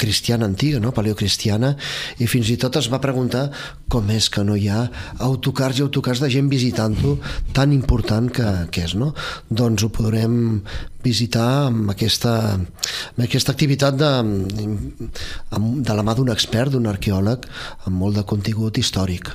cristiana 0.00 0.46
antiga, 0.48 0.80
no? 0.80 0.92
paleocristiana, 0.96 1.74
i 2.22 2.28
fins 2.30 2.50
i 2.52 2.56
tot 2.60 2.78
es 2.80 2.88
va 2.92 3.00
preguntar 3.02 3.46
com 3.92 4.08
és 4.10 4.28
que 4.32 4.44
no 4.46 4.56
hi 4.56 4.68
ha 4.72 4.86
autocars 5.26 5.80
i 5.80 5.84
autocars 5.84 6.22
de 6.22 6.30
gent 6.32 6.48
visitant-ho 6.52 7.16
tan 7.56 7.74
important 7.76 8.30
que, 8.32 8.46
que 8.72 8.86
és, 8.88 8.96
no? 8.98 9.12
Doncs 9.48 9.86
ho 9.86 9.90
podrem 9.94 10.62
visitar 11.04 11.48
amb 11.68 11.92
aquesta, 11.92 12.36
amb 12.56 13.26
aquesta 13.26 13.54
activitat 13.54 13.98
de, 14.00 14.12
de 15.52 15.98
la 15.98 16.06
mà 16.06 16.16
d'un 16.18 16.32
expert, 16.34 16.74
d'un 16.74 16.88
arqueòleg, 16.90 17.46
amb 17.86 18.00
molt 18.00 18.18
de 18.18 18.26
contingut 18.26 18.80
històric. 18.82 19.30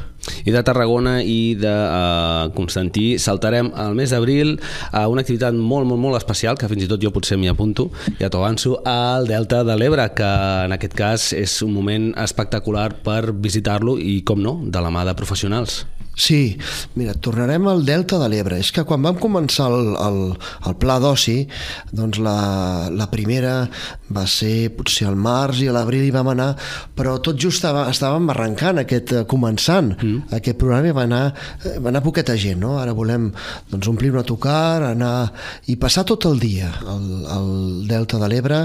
I 0.45 0.53
de 0.53 0.63
Tarragona 0.65 1.19
i 1.23 1.55
de 1.59 1.71
uh, 1.71 2.49
Constantí 2.55 3.15
saltarem 3.21 3.71
al 3.75 3.95
mes 3.97 4.13
d'abril 4.13 4.57
a 4.91 5.07
una 5.11 5.25
activitat 5.25 5.55
molt, 5.57 5.87
molt, 5.89 6.01
molt 6.01 6.19
especial, 6.19 6.59
que 6.59 6.69
fins 6.71 6.85
i 6.85 6.89
tot 6.91 7.01
jo 7.03 7.13
potser 7.13 7.39
m'hi 7.41 7.51
apunto, 7.51 7.89
ja 8.19 8.29
t'ho 8.29 8.43
avanço, 8.43 8.77
al 8.87 9.29
Delta 9.29 9.63
de 9.67 9.77
l'Ebre, 9.77 10.09
que 10.17 10.29
en 10.67 10.77
aquest 10.77 10.97
cas 10.97 11.31
és 11.37 11.57
un 11.65 11.73
moment 11.73 12.11
espectacular 12.21 12.91
per 13.05 13.33
visitar-lo 13.33 13.97
i, 13.99 14.21
com 14.27 14.41
no, 14.41 14.59
de 14.65 14.83
la 14.83 14.93
mà 14.93 15.07
de 15.07 15.17
professionals. 15.17 15.83
Sí, 16.15 16.57
mira, 16.95 17.13
tornarem 17.15 17.67
al 17.71 17.85
Delta 17.87 18.19
de 18.19 18.27
l'Ebre. 18.29 18.59
És 18.59 18.71
que 18.75 18.83
quan 18.87 19.01
vam 19.01 19.17
començar 19.19 19.69
el, 19.71 19.93
el, 19.95 20.19
el 20.67 20.75
pla 20.81 20.97
d'oci, 21.01 21.37
doncs 21.95 22.19
la, 22.21 22.89
la 22.91 23.07
primera 23.11 23.55
va 24.11 24.25
ser 24.27 24.71
potser 24.75 25.07
al 25.07 25.15
març 25.15 25.61
i 25.63 25.69
a 25.71 25.75
l'abril 25.75 26.03
hi 26.03 26.11
vam 26.13 26.31
anar, 26.33 26.49
però 26.97 27.15
tot 27.23 27.39
just 27.39 27.61
estava, 27.61 27.85
estàvem 27.91 28.27
arrencant 28.33 28.81
aquest, 28.83 29.13
eh, 29.15 29.23
començant 29.29 29.93
mm. 29.95 30.33
aquest 30.35 30.59
programa 30.59 30.91
i 30.91 30.95
va 30.97 31.05
anar, 31.07 31.21
eh, 31.63 31.77
va 31.79 31.91
anar 31.93 32.03
poqueta 32.03 32.35
gent, 32.35 32.59
no? 32.61 32.75
Ara 32.81 32.95
volem 32.97 33.29
doncs, 33.71 33.87
omplir 33.87 34.11
un 34.11 34.19
autocar, 34.21 34.83
anar 34.91 35.31
i 35.71 35.77
passar 35.79 36.03
tot 36.09 36.27
el 36.29 36.41
dia 36.43 36.73
al, 36.81 37.07
al 37.37 37.49
Delta 37.87 38.19
de 38.21 38.31
l'Ebre. 38.31 38.61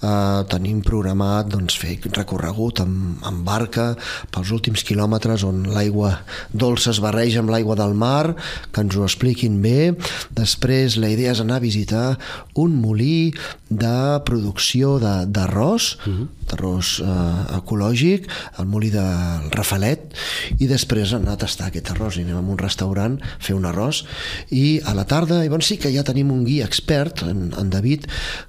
Eh, 0.00 0.40
tenim 0.52 0.80
programat 0.86 1.52
doncs, 1.52 1.76
fer 1.76 1.98
recorregut 2.16 2.80
amb, 2.84 3.20
amb 3.26 3.44
barca 3.46 3.90
pels 4.32 4.54
últims 4.56 4.86
quilòmetres 4.86 5.44
on 5.46 5.66
l'aigua 5.74 6.14
dolça 6.54 6.85
es 6.90 7.00
barreja 7.02 7.40
amb 7.42 7.50
l'aigua 7.52 7.76
del 7.78 7.94
mar, 7.94 8.34
que 8.72 8.84
ens 8.84 8.96
ho 8.96 9.04
expliquin 9.06 9.60
bé. 9.62 9.94
Després 10.36 10.98
la 11.00 11.10
idea 11.12 11.32
és 11.32 11.42
anar 11.42 11.60
a 11.60 11.64
visitar 11.64 12.06
un 12.54 12.76
molí 12.80 13.32
de 13.68 14.20
producció 14.24 14.98
d'arròs, 15.00 15.98
uh 16.06 16.10
mhm. 16.10 16.22
-huh. 16.22 16.28
d'arròs 16.46 17.00
eh, 17.02 17.56
ecològic, 17.58 18.28
el 18.58 18.66
molí 18.66 18.90
de 18.90 19.06
Rafalet, 19.50 20.14
i 20.58 20.66
després 20.66 21.12
anar 21.12 21.32
a 21.32 21.36
tastar 21.36 21.66
aquest 21.66 21.90
arròs. 21.90 22.16
I 22.16 22.22
anem 22.22 22.36
a 22.36 22.52
un 22.52 22.58
restaurant, 22.58 23.20
fer 23.38 23.56
un 23.56 23.64
arròs, 23.64 24.04
i 24.50 24.80
a 24.84 24.94
la 24.94 25.04
tarda, 25.04 25.44
i 25.44 25.48
doncs 25.48 25.66
sí 25.66 25.76
que 25.76 25.92
ja 25.92 26.04
tenim 26.04 26.30
un 26.30 26.44
guia 26.44 26.64
expert, 26.64 27.22
en, 27.22 27.52
en 27.58 27.70
David, 27.70 28.06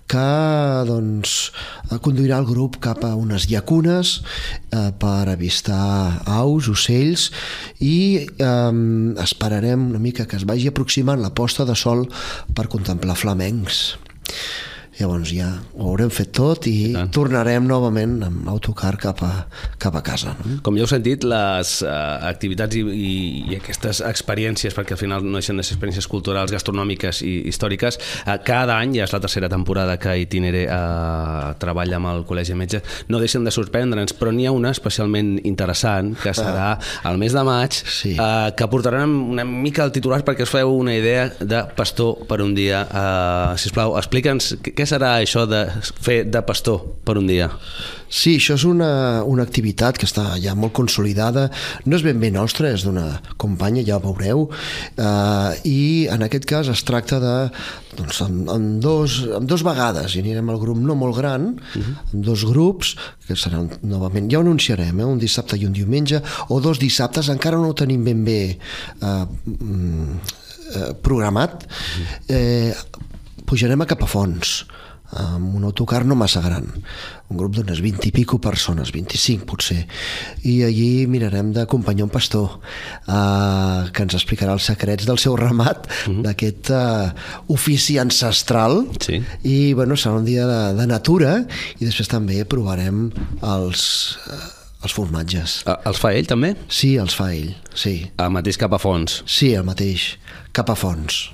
que 0.07 0.83
doncs, 0.85 1.51
conduirà 2.01 2.37
el 2.37 2.45
grup 2.45 2.79
cap 2.79 3.03
a 3.03 3.15
unes 3.15 3.47
llacunes 3.49 4.21
eh, 4.71 4.91
per 4.99 5.27
avistar 5.27 6.23
aus, 6.25 6.67
ocells, 6.67 7.31
i 7.79 8.26
eh, 8.37 9.23
esperarem 9.23 9.89
una 9.89 9.99
mica 9.99 10.27
que 10.27 10.37
es 10.39 10.45
vagi 10.45 10.67
aproximant 10.71 11.21
la 11.21 11.33
posta 11.33 11.65
de 11.65 11.75
sol 11.75 12.07
per 12.53 12.67
contemplar 12.71 13.17
flamencs. 13.17 13.97
Llavors 14.97 15.29
ja 15.29 15.47
ho 15.77 15.91
haurem 15.91 16.09
fet 16.13 16.31
tot 16.33 16.65
i, 16.69 16.91
I 16.97 17.03
tornarem 17.13 17.67
novament 17.69 18.15
amb 18.25 18.47
autocar 18.49 18.95
cap 18.97 19.21
a, 19.21 19.31
cap 19.77 19.93
a 19.99 20.01
casa. 20.05 20.33
No? 20.41 20.57
Com 20.65 20.77
ja 20.77 20.85
heu 20.85 20.89
sentit, 20.89 21.25
les 21.27 21.73
uh, 21.85 21.91
activitats 22.25 22.79
i, 22.79 22.81
i, 22.81 23.11
i 23.51 23.57
aquestes 23.59 24.01
experiències, 24.07 24.73
perquè 24.73 24.95
al 24.95 25.01
final 25.01 25.25
no 25.25 25.37
deixen 25.37 25.61
de 25.61 25.65
ser 25.65 25.75
experiències 25.75 26.09
culturals, 26.09 26.53
gastronòmiques 26.53 27.21
i 27.21 27.35
històriques, 27.51 27.99
uh, 28.25 28.39
cada 28.47 28.79
any, 28.81 28.95
ja 28.97 29.05
és 29.05 29.13
la 29.13 29.21
tercera 29.21 29.51
temporada 29.53 29.99
que 30.01 30.15
Itinere 30.23 30.65
uh, 30.65 31.53
treballa 31.61 31.99
amb 31.99 32.11
el 32.15 32.25
Col·legi 32.25 32.55
de 32.55 32.59
Metges, 32.63 32.97
no 33.11 33.21
deixen 33.21 33.45
de 33.45 33.53
sorprendre'ns, 33.53 34.15
però 34.17 34.33
n'hi 34.33 34.49
ha 34.49 34.55
una 34.55 34.73
especialment 34.73 35.35
interessant, 35.45 36.15
que 36.23 36.33
serà 36.33 36.73
al 37.05 37.21
mes 37.21 37.37
de 37.37 37.45
maig, 37.45 37.77
sí. 37.77 38.15
uh, 38.17 38.49
que 38.57 38.69
portaran 38.71 39.13
una 39.37 39.45
mica 39.45 39.85
el 39.85 39.93
titular 39.93 40.23
perquè 40.25 40.47
us 40.47 40.55
feu 40.57 40.73
una 40.73 40.97
idea 40.97 41.29
de 41.37 41.61
pastor 41.77 42.25
per 42.25 42.41
un 42.41 42.57
dia. 42.57 42.81
Uh, 42.89 43.53
sisplau, 43.61 43.93
explica'ns 44.01 44.55
què 44.65 44.86
serà 44.89 45.17
això 45.19 45.45
de 45.49 45.65
fer 45.83 46.23
de 46.31 46.41
pastor 46.47 46.81
per 47.05 47.17
un 47.19 47.27
dia? 47.29 47.51
Sí, 48.07 48.37
això 48.37 48.55
és 48.55 48.63
una, 48.63 49.21
una 49.27 49.43
activitat 49.43 49.97
que 49.99 50.07
està 50.07 50.37
ja 50.39 50.53
molt 50.55 50.71
consolidada, 50.77 51.47
no 51.85 51.97
és 51.97 52.05
ben 52.05 52.19
bé 52.21 52.29
nostra, 52.31 52.71
és 52.71 52.85
d'una 52.87 53.19
companya, 53.41 53.83
ja 53.83 53.97
ho 53.97 54.03
veureu, 54.05 54.45
eh, 54.95 55.51
i 55.67 55.79
en 56.13 56.23
aquest 56.23 56.47
cas 56.47 56.71
es 56.71 56.85
tracta 56.87 57.19
de, 57.19 57.35
doncs, 57.99 58.21
amb, 58.23 58.47
amb, 58.53 58.77
dos, 58.83 59.19
amb 59.35 59.49
dos 59.49 59.65
vegades, 59.67 60.15
i 60.15 60.23
anirem 60.23 60.53
al 60.53 60.61
grup 60.61 60.79
no 60.79 60.95
molt 60.95 61.19
gran, 61.19 61.49
uh 61.57 61.79
mhm. 61.79 61.83
-huh. 61.83 62.13
amb 62.13 62.25
dos 62.25 62.45
grups, 62.45 62.95
que 63.27 63.35
seran 63.35 63.69
novament, 63.83 64.31
ja 64.31 64.37
ho 64.39 64.41
anunciarem, 64.41 64.99
eh, 64.99 65.05
un 65.05 65.19
dissabte 65.19 65.57
i 65.57 65.65
un 65.65 65.73
diumenge, 65.73 66.21
o 66.47 66.61
dos 66.61 66.79
dissabtes, 66.79 67.27
encara 67.29 67.57
no 67.57 67.69
ho 67.69 67.73
tenim 67.73 68.03
ben 68.03 68.23
bé 68.23 68.57
eh, 69.01 69.25
mm, 69.45 70.19
eh, 70.75 70.93
programat, 71.01 71.67
mhm. 71.67 72.05
eh, 72.29 72.75
pujarem 73.47 73.81
a 73.81 73.89
Capafons 73.89 74.61
amb 75.15 75.55
un 75.55 75.63
autocar 75.63 76.03
no 76.03 76.17
massa 76.19 76.41
gran 76.43 76.65
un 76.67 77.37
grup 77.39 77.53
d'unes 77.55 77.79
20 77.79 78.09
i 78.09 78.11
pico 78.11 78.41
persones 78.43 78.91
25 78.91 79.47
potser 79.47 79.79
i 80.43 80.57
allí 80.67 81.07
mirarem 81.07 81.53
d'acompanyar 81.55 82.09
un 82.09 82.11
pastor 82.11 82.57
eh, 83.07 83.87
que 83.93 84.03
ens 84.03 84.17
explicarà 84.19 84.57
els 84.57 84.67
secrets 84.67 85.07
del 85.07 85.17
seu 85.17 85.37
ramat 85.39 85.87
mm 85.87 86.11
-hmm. 86.11 86.21
d'aquest 86.27 86.69
eh, 86.71 87.13
ofici 87.47 87.97
ancestral 87.97 88.83
sí. 88.99 89.23
i 89.43 89.73
bueno, 89.73 89.95
serà 89.95 90.17
un 90.17 90.25
dia 90.25 90.45
de, 90.45 90.75
de 90.75 90.87
natura 90.87 91.45
i 91.79 91.85
després 91.85 92.07
també 92.07 92.43
provarem 92.43 93.11
els 93.41 94.17
eh, 94.27 94.55
els 94.83 94.93
formatges. 94.93 95.63
Els 95.65 95.99
fa 95.99 96.13
ell 96.13 96.27
també? 96.27 96.53
Sí, 96.69 96.95
els 97.01 97.15
fa 97.15 97.31
ell, 97.33 97.55
sí. 97.73 98.11
El 98.17 98.29
mateix 98.29 98.57
cap 98.57 98.73
a 98.73 98.77
fons? 98.77 99.23
Sí, 99.25 99.53
el 99.53 99.63
mateix, 99.63 100.17
cap 100.53 100.69
a 100.69 100.75
fons. 100.75 101.31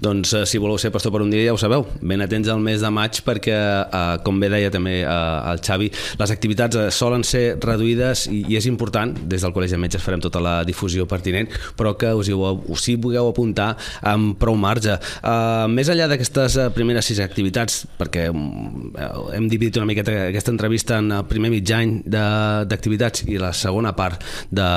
Doncs 0.00 0.34
eh, 0.34 0.44
si 0.48 0.60
voleu 0.62 0.78
ser 0.80 0.92
pastor 0.94 1.12
per 1.14 1.22
un 1.24 1.30
dia 1.32 1.48
ja 1.48 1.54
ho 1.54 1.60
sabeu, 1.60 1.86
ben 2.02 2.22
atents 2.24 2.48
al 2.52 2.62
mes 2.62 2.82
de 2.82 2.90
maig 2.94 3.20
perquè, 3.26 3.54
eh, 3.84 4.02
com 4.24 4.38
bé 4.40 4.50
deia 4.52 4.70
també 4.72 5.00
eh, 5.02 5.08
el 5.50 5.62
Xavi, 5.64 5.90
les 6.20 6.34
activitats 6.34 6.78
eh, 6.78 6.86
solen 6.94 7.24
ser 7.26 7.44
reduïdes 7.62 8.26
i, 8.32 8.44
i 8.52 8.58
és 8.58 8.68
important, 8.70 9.14
des 9.14 9.44
del 9.44 9.54
Col·legi 9.54 9.76
de 9.76 9.80
Metges 9.82 10.04
farem 10.04 10.22
tota 10.24 10.42
la 10.44 10.56
difusió 10.66 11.06
pertinent, 11.10 11.50
però 11.78 11.94
que 11.98 12.12
us 12.14 12.30
hi, 12.30 12.36
us 12.36 12.88
hi 12.88 12.96
pugueu 13.00 13.28
apuntar 13.30 13.72
amb 14.02 14.38
prou 14.40 14.56
marge. 14.60 14.96
Eh, 14.96 15.66
més 15.72 15.90
enllà 15.92 16.08
d'aquestes 16.10 16.58
eh, 16.58 16.68
primeres 16.74 17.08
sis 17.10 17.20
activitats, 17.24 17.82
perquè 17.98 18.28
eh, 18.30 19.10
hem 19.36 19.48
dividit 19.50 19.80
una 19.80 19.88
miqueta 19.90 20.16
aquesta 20.28 20.52
entrevista 20.54 21.00
en 21.02 21.12
el 21.18 21.26
primer 21.30 21.52
mig 21.52 21.70
any 21.74 21.96
d'activitats 22.04 23.24
i 23.30 23.38
la 23.40 23.52
segona 23.56 23.94
part 23.96 24.22
de, 24.50 24.68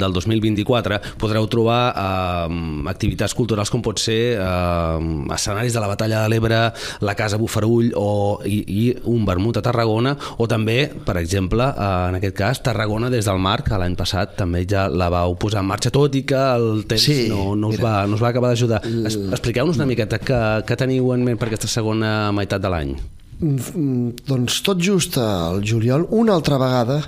del 0.00 0.16
2024, 0.16 1.00
podreu 1.20 1.48
trobar 1.50 1.80
eh, 1.92 2.60
activitats 2.92 3.34
culturals 3.36 3.72
com 3.72 3.82
pot 3.84 4.00
ser 4.00 4.20
eh, 4.44 5.34
escenaris 5.34 5.74
de 5.74 5.82
la 5.82 5.90
batalla 5.90 6.22
de 6.24 6.32
l'Ebre, 6.32 6.60
la 7.00 7.14
Casa 7.18 7.38
Bufarull 7.40 7.92
o, 7.96 8.08
i, 8.44 8.60
i 8.68 8.84
un 9.10 9.24
vermut 9.28 9.58
a 9.58 9.64
Tarragona 9.64 10.14
o 10.38 10.48
també, 10.50 10.78
per 11.06 11.16
exemple, 11.20 11.66
eh, 11.72 11.90
en 12.10 12.20
aquest 12.20 12.38
cas, 12.38 12.62
Tarragona 12.64 13.10
des 13.12 13.26
del 13.28 13.40
mar, 13.42 13.62
que 13.64 13.80
l'any 13.80 13.96
passat 13.98 14.36
també 14.38 14.64
ja 14.70 14.86
la 14.92 15.10
vau 15.12 15.38
posar 15.40 15.64
en 15.64 15.70
marxa, 15.72 15.92
tot 15.94 16.14
i 16.14 16.24
que 16.28 16.44
el 16.54 16.84
temps 16.90 17.08
sí, 17.08 17.24
no, 17.32 17.54
no, 17.58 17.72
us 17.74 17.80
va, 17.82 18.04
no 18.06 18.18
us 18.18 18.22
va 18.22 18.30
acabar 18.34 18.52
d'ajudar. 18.52 18.82
Expliqueu-nos 18.84 19.80
una 19.80 19.88
miqueta 19.88 20.20
què, 20.22 20.40
què 20.68 20.78
teniu 20.78 21.12
en 21.16 21.26
ment 21.26 21.40
per 21.40 21.50
aquesta 21.50 21.70
segona 21.70 22.32
meitat 22.36 22.62
de 22.62 22.72
l'any. 22.72 22.96
Doncs 23.40 24.60
tot 24.62 24.78
just 24.78 25.18
al 25.18 25.62
juliol, 25.66 26.06
una 26.14 26.36
altra 26.38 26.58
vegada 26.60 27.00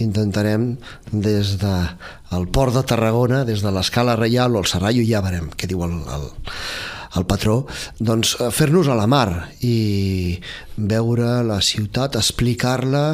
intentarem 0.00 0.74
des 1.12 1.56
de 1.60 1.74
el 2.36 2.46
port 2.52 2.74
de 2.76 2.84
Tarragona, 2.84 3.44
des 3.44 3.62
de 3.64 3.72
l'escala 3.72 4.16
reial 4.16 4.56
o 4.56 4.62
el 4.62 4.68
Serrallo, 4.68 5.04
ja 5.06 5.22
veurem 5.24 5.50
què 5.56 5.68
diu 5.70 5.84
el, 5.86 5.96
el, 6.16 6.26
el 7.18 7.26
patró, 7.28 7.64
doncs 7.98 8.36
eh, 8.38 8.50
fer-nos 8.54 8.88
a 8.88 8.96
la 8.98 9.08
mar 9.10 9.50
i 9.66 10.38
veure 10.76 11.40
la 11.46 11.60
ciutat, 11.64 12.16
explicar-la 12.16 13.04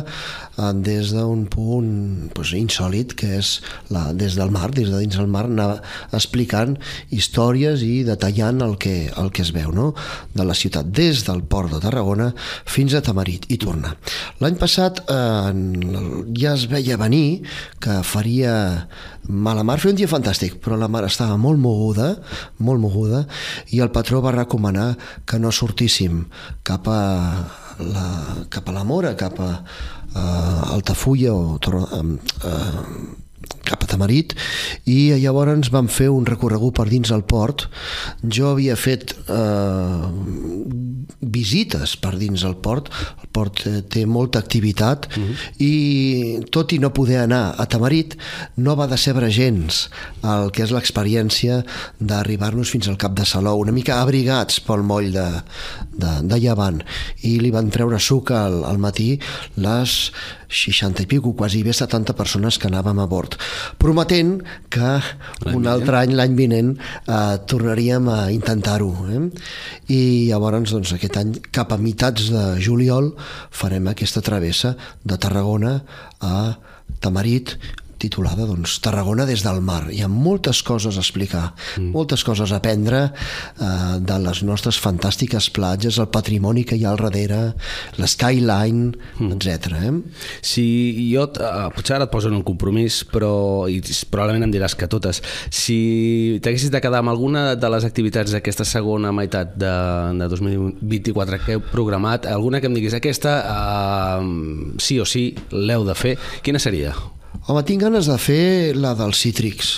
des 0.57 1.13
d'un 1.13 1.45
punt 1.53 2.31
pues, 2.35 2.53
insòlid 2.57 3.15
que 3.19 3.37
és 3.39 3.51
la, 3.93 4.13
des 4.17 4.37
del 4.39 4.51
mar, 4.55 4.71
des 4.73 4.89
de 4.91 5.01
dins 5.03 5.19
del 5.19 5.29
mar 5.29 5.45
anar 5.47 5.83
explicant 6.17 6.77
històries 7.13 7.85
i 7.85 8.03
detallant 8.07 8.63
el 8.65 8.77
que, 8.81 9.11
el 9.17 9.31
que 9.31 9.45
es 9.45 9.53
veu 9.57 9.73
no? 9.75 9.93
de 10.35 10.47
la 10.47 10.57
ciutat 10.57 10.89
des 10.89 11.25
del 11.27 11.43
port 11.45 11.73
de 11.73 11.81
Tarragona 11.83 12.31
fins 12.65 12.95
a 12.95 13.03
Tamarit 13.05 13.47
i 13.53 13.61
tornar. 13.61 13.97
L'any 14.41 14.57
passat 14.61 15.03
eh, 15.13 15.53
ja 16.41 16.55
es 16.55 16.67
veia 16.73 16.97
venir 17.01 17.43
que 17.83 18.01
faria 18.07 18.57
mala 19.29 19.65
mar, 19.67 19.79
feia 19.83 19.93
un 19.93 20.01
dia 20.01 20.11
fantàstic, 20.11 20.61
però 20.63 20.79
la 20.79 20.89
mar 20.89 21.05
estava 21.07 21.37
molt 21.41 21.61
moguda, 21.61 22.15
molt 22.63 22.81
moguda, 22.81 23.25
i 23.75 23.83
el 23.83 23.93
patró 23.95 24.23
va 24.25 24.35
recomanar 24.35 24.93
que 25.27 25.41
no 25.43 25.53
sortíssim 25.53 26.25
cap 26.67 26.87
a 26.89 27.03
la, 27.83 28.07
cap 28.49 28.69
a 28.69 28.75
la 28.77 28.85
Mora, 28.87 29.15
cap 29.19 29.41
a, 29.43 29.51
a 30.17 30.73
Altafulla 30.75 31.35
o 31.35 31.57
a, 31.61 32.03
a, 32.49 32.55
cap 33.67 33.83
a 33.83 33.89
Tamarit 33.91 34.35
i 34.89 35.13
llavors 35.21 35.71
vam 35.75 35.89
fer 35.93 36.09
un 36.13 36.27
recorregut 36.29 36.77
per 36.79 36.89
dins 36.91 37.13
el 37.15 37.25
port. 37.27 37.67
Jo 38.23 38.53
havia 38.55 38.77
fet 38.79 39.15
eh, 39.27 40.07
visites 41.37 41.97
per 42.00 42.14
dins 42.16 42.45
el 42.49 42.57
port 42.64 42.90
el 42.90 43.28
port 43.37 43.62
té 43.93 44.07
molta 44.09 44.40
activitat 44.43 45.09
uh. 45.11 45.23
-huh. 45.23 45.35
i 45.62 45.75
tot 46.50 46.73
i 46.73 46.78
no 46.81 46.93
poder 46.93 47.21
anar 47.25 47.55
a 47.59 47.66
Tamarit 47.66 48.16
no 48.57 48.76
va 48.76 48.87
decebre 48.87 49.31
gens 49.31 49.90
el 50.23 50.50
que 50.50 50.62
és 50.64 50.73
l'experiència 50.73 51.64
d'arribar-nos 52.00 52.71
fins 52.71 52.88
al 52.88 52.97
cap 52.97 53.12
de 53.12 53.25
Salou 53.25 53.61
una 53.61 53.73
mica 53.73 54.00
abrigats 54.00 54.61
pel 54.61 54.83
moll 54.83 55.12
de, 55.12 55.28
de, 55.93 56.12
de 56.23 56.37
Llevant 56.40 56.83
i 57.23 57.38
li 57.40 57.50
van 57.50 57.71
treure 57.71 57.99
suc 57.99 58.31
al, 58.31 58.64
al 58.64 58.78
matí 58.78 59.19
les 59.57 60.12
60 60.49 61.02
i 61.02 61.07
pico, 61.07 61.35
quasi 61.35 61.62
bé 61.62 61.73
70 61.75 62.14
persones 62.14 62.59
que 62.59 62.69
anàvem 62.71 62.99
a 63.02 63.07
bord, 63.11 63.35
prometent 63.83 64.38
que 64.71 64.93
un 65.52 65.66
altre 65.66 65.99
any, 66.05 66.14
l'any 66.14 66.37
vinent, 66.38 66.75
eh, 67.07 67.37
tornaríem 67.50 68.09
a 68.09 68.19
intentar-ho. 68.33 68.90
Eh? 69.11 69.23
I 69.93 70.00
llavors, 70.31 70.71
doncs, 70.73 70.95
aquest 70.95 71.19
any, 71.19 71.25
cap 71.54 71.73
a 71.73 71.78
mitats 71.80 72.30
de 72.33 72.45
juliol, 72.62 73.12
farem 73.50 73.88
aquesta 73.90 74.23
travessa 74.25 74.75
de 75.04 75.18
Tarragona 75.18 75.80
a 76.21 76.56
Tamarit, 77.00 77.56
titulada 77.99 78.47
doncs, 78.47 78.79
Tarragona 78.85 79.26
des 79.26 79.43
del 79.45 79.61
mar. 79.65 79.87
Hi 79.93 80.03
ha 80.05 80.09
moltes 80.11 80.62
coses 80.67 80.97
a 80.97 81.03
explicar, 81.03 81.50
mm. 81.76 81.91
moltes 81.95 82.25
coses 82.26 82.53
a 82.53 82.61
aprendre 82.61 83.03
eh, 83.09 83.97
de 84.00 84.19
les 84.23 84.43
nostres 84.47 84.79
fantàstiques 84.83 85.49
platges, 85.57 85.99
el 86.03 86.11
patrimoni 86.12 86.67
que 86.69 86.76
hi 86.76 86.85
ha 86.85 86.93
al 86.93 87.00
darrere, 87.00 87.41
l'skyline, 87.97 88.93
mm. 89.19 89.33
etc. 89.37 89.81
Eh? 89.81 89.93
Si 90.45 90.67
jo, 91.12 91.26
eh, 91.41 91.67
potser 91.76 91.97
ara 91.97 92.09
et 92.09 92.12
poso 92.12 92.31
en 92.31 92.38
un 92.38 92.45
compromís, 92.47 93.03
però 93.09 93.67
i 93.71 93.81
probablement 94.11 94.47
em 94.47 94.55
diràs 94.55 94.76
que 94.76 94.88
totes, 94.91 95.23
si 95.50 96.38
t'haguessis 96.45 96.73
de 96.73 96.83
quedar 96.85 97.03
amb 97.05 97.15
alguna 97.15 97.49
de 97.57 97.73
les 97.73 97.88
activitats 97.88 98.35
d'aquesta 98.35 98.67
segona 98.69 99.12
meitat 99.17 99.57
de, 99.57 99.75
de 100.21 100.31
2024 100.33 101.43
que 101.45 101.57
heu 101.57 101.65
programat, 101.73 102.29
alguna 102.31 102.61
que 102.61 102.71
em 102.71 102.76
diguis 102.76 102.97
aquesta 102.97 103.38
eh, 103.57 104.33
sí 104.83 105.00
o 105.00 105.09
sí 105.09 105.31
l'heu 105.53 105.87
de 105.87 105.97
fer, 105.97 106.17
quina 106.45 106.61
seria? 106.62 106.95
Home, 107.47 107.62
tinc 107.62 107.85
ganes 107.85 108.09
de 108.11 108.17
fer 108.19 108.75
la 108.75 108.97
dels 108.99 109.21
cítrics. 109.23 109.76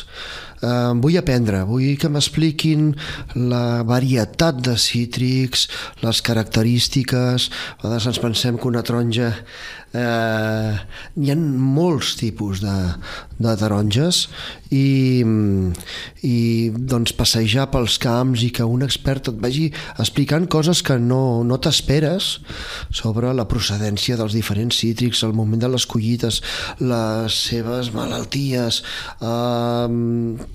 Uh, 0.58 0.96
vull 0.98 1.18
aprendre, 1.20 1.60
vull 1.68 1.98
que 2.00 2.08
m'expliquin 2.10 2.94
la 3.37 3.82
varietat 3.87 4.62
de 4.64 4.72
cítrics, 4.80 5.66
les 6.00 6.22
característiques. 6.25 7.50
A 7.76 7.82
vegades 7.82 8.08
ens 8.08 8.22
pensem 8.25 8.56
que 8.56 8.70
una 8.70 8.82
taronja 8.82 9.28
eh, 9.92 10.72
hi 11.16 11.30
ha 11.30 11.37
molts 11.37 12.16
tipus 12.18 12.60
de, 12.64 12.75
de 13.38 13.54
taronges 13.60 14.26
i, 14.75 15.25
i 16.26 16.37
doncs 16.75 17.14
passejar 17.16 17.68
pels 17.72 17.98
camps 18.02 18.42
i 18.44 18.50
que 18.54 18.66
un 18.66 18.82
expert 18.87 19.28
et 19.32 19.38
vagi 19.40 19.68
explicant 19.98 20.46
coses 20.50 20.82
que 20.84 20.98
no, 21.00 21.42
no 21.44 21.58
t'esperes 21.62 22.38
sobre 22.94 23.32
la 23.37 23.46
procedència 23.48 24.16
dels 24.18 24.34
diferents 24.37 24.78
cítrics, 24.78 25.22
el 25.25 25.32
moment 25.37 25.60
de 25.62 25.68
les 25.72 25.87
collites, 25.88 26.42
les 26.80 27.32
seves 27.48 27.92
malalties, 27.94 28.82
eh, 29.20 29.88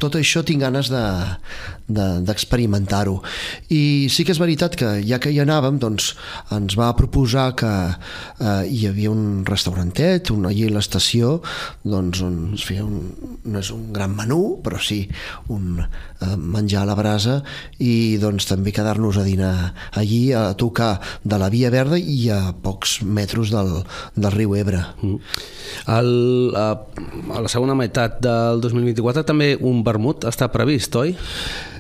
tot 0.02 0.16
això 0.20 0.44
tinc 0.46 0.62
ganes 0.64 0.90
d'experimentar-ho. 0.94 3.18
De, 3.20 3.24
de, 3.24 3.30
I 3.76 4.10
sí 4.14 4.22
que 4.26 4.34
és 4.36 4.42
veritat 4.42 4.76
que 4.80 4.90
ja 5.06 5.18
que 5.24 5.32
hi 5.34 5.40
anàvem, 5.44 5.76
doncs 5.82 6.04
ens 6.54 6.74
va 6.80 6.98
proposar 6.98 7.48
que 7.60 7.70
eh, 7.70 8.64
hi 8.70 8.88
havia 8.90 9.12
un 9.14 9.24
restaurantet, 9.48 10.32
un, 10.34 10.42
allí 10.50 10.64
a 10.68 10.72
l'estació, 10.74 11.42
doncs 11.84 12.22
on 12.26 12.36
es 12.58 12.64
feia 12.68 12.84
un, 12.86 12.94
no 13.46 13.60
és 13.60 13.70
un 13.74 13.82
gran 13.94 14.03
menú, 14.12 14.60
però 14.64 14.80
sí 14.82 15.04
un 15.54 15.82
eh, 15.82 16.36
menjar 16.38 16.84
a 16.84 16.90
la 16.90 16.98
brasa 16.98 17.40
i 17.84 18.18
doncs 18.22 18.48
també 18.50 18.74
quedar-nos 18.76 19.20
a 19.20 19.26
dinar 19.28 19.74
allí 20.00 20.32
a 20.34 20.54
tocar 20.60 21.00
de 21.24 21.40
la 21.40 21.50
Via 21.54 21.72
Verda 21.74 22.00
i 22.00 22.30
a 22.34 22.54
pocs 22.54 23.02
metres 23.04 23.54
del, 23.54 23.76
del 24.16 24.36
riu 24.36 24.56
Ebre. 24.60 24.84
Mm. 25.02 25.20
El, 25.98 26.12
a, 26.56 26.70
a 27.38 27.44
la 27.44 27.52
segona 27.52 27.76
meitat 27.78 28.20
del 28.24 28.64
2024 28.64 29.26
també 29.28 29.54
un 29.60 29.84
vermut 29.86 30.28
està 30.30 30.50
previst, 30.54 30.96
oi? 31.00 31.16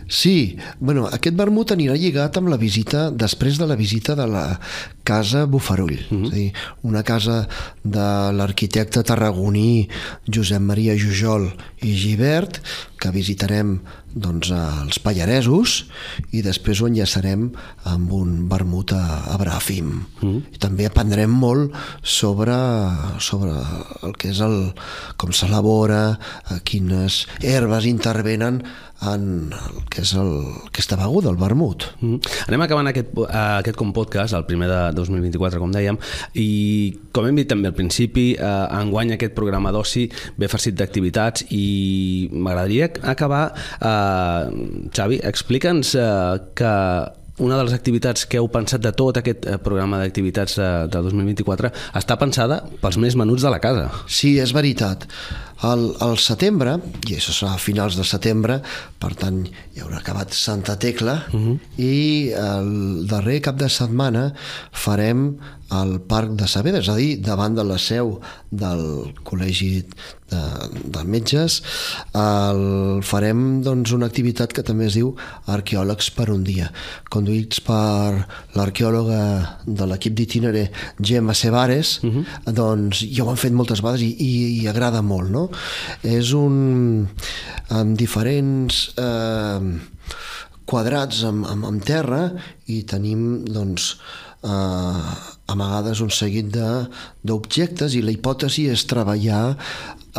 Sí, 0.08 0.58
bueno, 0.80 1.08
aquest 1.08 1.36
vermut 1.38 1.72
anirà 1.72 1.96
lligat 1.98 2.38
amb 2.38 2.52
la 2.52 2.58
visita, 2.58 3.10
després 3.12 3.58
de 3.60 3.68
la 3.70 3.78
visita 3.80 4.16
de 4.16 4.28
la 4.28 4.60
Casa 5.04 5.46
Bufarull, 5.46 6.00
mm 6.10 6.18
-hmm. 6.18 6.26
és 6.26 6.32
a 6.32 6.36
dir, 6.36 6.54
una 6.84 7.04
casa 7.04 7.48
de 7.84 8.32
l'arquitecte 8.32 9.04
tarragoní 9.04 9.88
Josep 10.28 10.62
Maria 10.62 10.96
Jujol 10.96 11.52
i 11.82 11.94
Givert, 11.96 12.62
que 12.98 13.12
visitarem 13.12 13.80
doncs, 14.13 14.51
els 14.53 15.00
Pallaresos 15.03 15.84
i 16.34 16.43
després 16.46 16.82
ho 16.82 16.89
enllaçarem 16.89 17.50
amb 17.89 18.13
un 18.13 18.36
vermut 18.51 18.93
a, 18.96 19.03
a 19.34 19.38
Bràfim. 19.41 19.91
Mm. 20.22 20.39
I 20.53 20.62
també 20.62 20.88
aprendrem 20.88 21.34
molt 21.34 21.74
sobre, 22.01 22.55
sobre 23.24 23.55
el 24.03 24.17
que 24.20 24.32
és 24.34 24.41
el, 24.46 24.58
com 25.17 25.34
s'elabora, 25.34 26.03
quines 26.67 27.24
herbes 27.41 27.89
intervenen 27.89 28.62
en 29.12 29.51
el 29.51 29.79
que 29.91 30.03
és 30.03 30.13
el, 30.20 30.32
aquesta 30.70 30.98
beguda, 31.00 31.32
el 31.32 31.39
vermut. 31.39 31.86
Mm. 32.00 32.20
Anem 32.48 32.63
acabant 32.65 32.89
aquest, 32.89 33.12
uh, 33.20 33.27
aquest 33.60 33.77
com 33.79 33.91
podcast, 33.96 34.36
el 34.38 34.46
primer 34.48 34.70
de 34.72 34.79
2024, 34.96 35.60
com 35.62 35.74
dèiem, 35.74 36.00
i 36.39 36.48
com 37.15 37.27
hem 37.27 37.41
dit 37.41 37.50
també 37.50 37.70
al 37.72 37.77
principi, 37.77 38.32
uh, 38.38 38.70
enguany 38.79 39.15
aquest 39.15 39.36
programa 39.38 39.73
d'oci 39.76 40.06
ve 40.39 40.49
farcit 40.52 40.78
d'activitats 40.80 41.47
i 41.52 42.30
m'agradaria 42.32 42.91
acabar, 43.13 43.45
uh, 44.04 44.89
Xavi, 44.94 45.20
explica'ns 45.24 45.96
uh, 45.98 46.39
que 46.58 46.74
una 47.44 47.58
de 47.58 47.63
les 47.66 47.74
activitats 47.74 48.28
que 48.30 48.38
heu 48.38 48.48
pensat 48.54 48.84
de 48.84 48.92
tot 48.94 49.18
aquest 49.18 49.48
programa 49.66 49.98
d'activitats 50.02 50.60
de, 50.60 50.70
de 50.94 51.02
2024 51.08 51.72
està 51.98 52.18
pensada 52.22 52.60
pels 52.84 53.00
més 53.02 53.18
menuts 53.18 53.46
de 53.46 53.54
la 53.54 53.62
casa. 53.63 53.88
Sí, 54.06 54.36
és 54.39 54.54
veritat. 54.54 55.08
Al, 55.63 55.84
al 56.04 56.17
setembre, 56.19 56.78
i 57.08 57.15
això 57.15 57.32
serà 57.32 57.54
a 57.56 57.62
finals 57.62 57.95
de 57.95 58.04
setembre, 58.08 58.60
per 58.99 59.13
tant 59.19 59.41
hi 59.45 59.84
haurà 59.84 60.02
acabat 60.02 60.36
Santa 60.36 60.76
Tecla, 60.80 61.23
uh 61.32 61.38
mhm. 61.38 61.52
-huh. 61.52 61.60
i 61.78 62.32
el 62.32 63.08
darrer 63.08 63.41
cap 63.41 63.56
de 63.56 63.69
setmana 63.69 64.34
farem 64.71 65.38
al 65.73 65.99
Parc 66.02 66.36
de 66.38 66.47
Saavedra, 66.47 66.82
és 66.84 66.89
a 66.89 66.95
dir, 66.95 67.17
davant 67.21 67.56
de 67.56 67.63
la 67.65 67.80
seu 67.82 68.19
del 68.52 68.84
Col·legi 69.26 69.84
de, 70.30 70.41
de 70.95 71.04
Metges, 71.10 71.62
el, 72.13 73.02
farem 73.06 73.62
doncs, 73.65 73.93
una 73.95 74.10
activitat 74.10 74.54
que 74.54 74.63
també 74.65 74.88
es 74.89 74.97
diu 74.97 75.13
Arqueòlegs 75.49 76.12
per 76.17 76.30
un 76.34 76.43
dia, 76.45 76.69
conduïts 77.13 77.63
per 77.65 78.28
l'arqueòloga 78.58 79.23
de 79.65 79.89
l'equip 79.89 80.17
d'itineré 80.17 80.67
Gemma 80.99 81.34
Cebares, 81.34 81.99
uh 82.04 82.08
mhm. 82.08 82.21
-huh. 82.21 82.54
doncs 82.54 83.06
ja 83.10 83.23
ho 83.23 83.30
han 83.30 83.38
fet 83.38 83.54
moltes 83.54 83.82
vegades 83.82 84.02
i, 84.02 84.15
i, 84.19 84.62
i 84.62 84.67
agrada 84.67 85.02
molt, 85.02 85.30
no? 85.30 85.49
És 86.04 86.34
un... 86.38 87.08
amb 87.74 87.98
diferents 87.98 88.89
eh, 89.00 89.62
quadrats 90.70 91.24
amb, 91.28 91.48
amb, 91.50 91.66
amb 91.70 91.86
terra 91.86 92.24
i 92.72 92.84
tenim, 92.88 93.44
doncs, 93.50 93.94
eh, 94.44 95.16
amagades 95.54 96.04
un 96.04 96.12
seguit 96.13 96.52
d'objectes 96.54 97.96
i 97.98 98.04
la 98.04 98.13
hipòtesi 98.13 98.68
és 98.72 98.86
treballar 98.89 99.56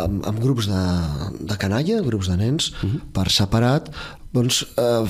amb, 0.00 0.24
amb 0.26 0.42
grups 0.42 0.68
de, 0.70 0.82
de 1.48 1.56
canalla, 1.60 2.02
grups 2.06 2.30
de 2.32 2.36
nens, 2.40 2.72
uh 2.72 2.86
mhm. 2.86 2.96
-huh. 2.96 3.12
per 3.12 3.30
separat, 3.30 3.90
doncs, 4.32 4.64
eh, 4.76 5.08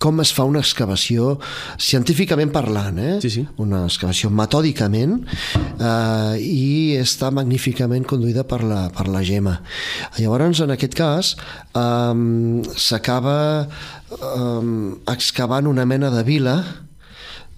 com 0.00 0.22
es 0.24 0.30
fa 0.32 0.46
una 0.48 0.62
excavació 0.64 1.34
científicament 1.76 2.52
parlant, 2.54 2.98
eh? 2.98 3.16
Sí, 3.20 3.30
sí. 3.34 3.42
una 3.60 3.82
excavació 3.84 4.30
metòdicament 4.32 5.18
eh, 5.28 6.40
i 6.40 6.96
està 6.96 7.28
magníficament 7.34 8.06
conduïda 8.08 8.46
per 8.48 8.62
la, 8.64 8.86
per 8.96 9.06
la 9.12 9.20
Gemma. 9.26 9.58
Llavors, 10.16 10.62
en 10.64 10.72
aquest 10.72 10.96
cas, 10.96 11.34
eh, 11.76 12.64
s'acaba 12.80 13.36
eh, 13.68 14.72
excavant 15.12 15.68
una 15.68 15.84
mena 15.84 16.08
de 16.16 16.24
vila 16.24 16.56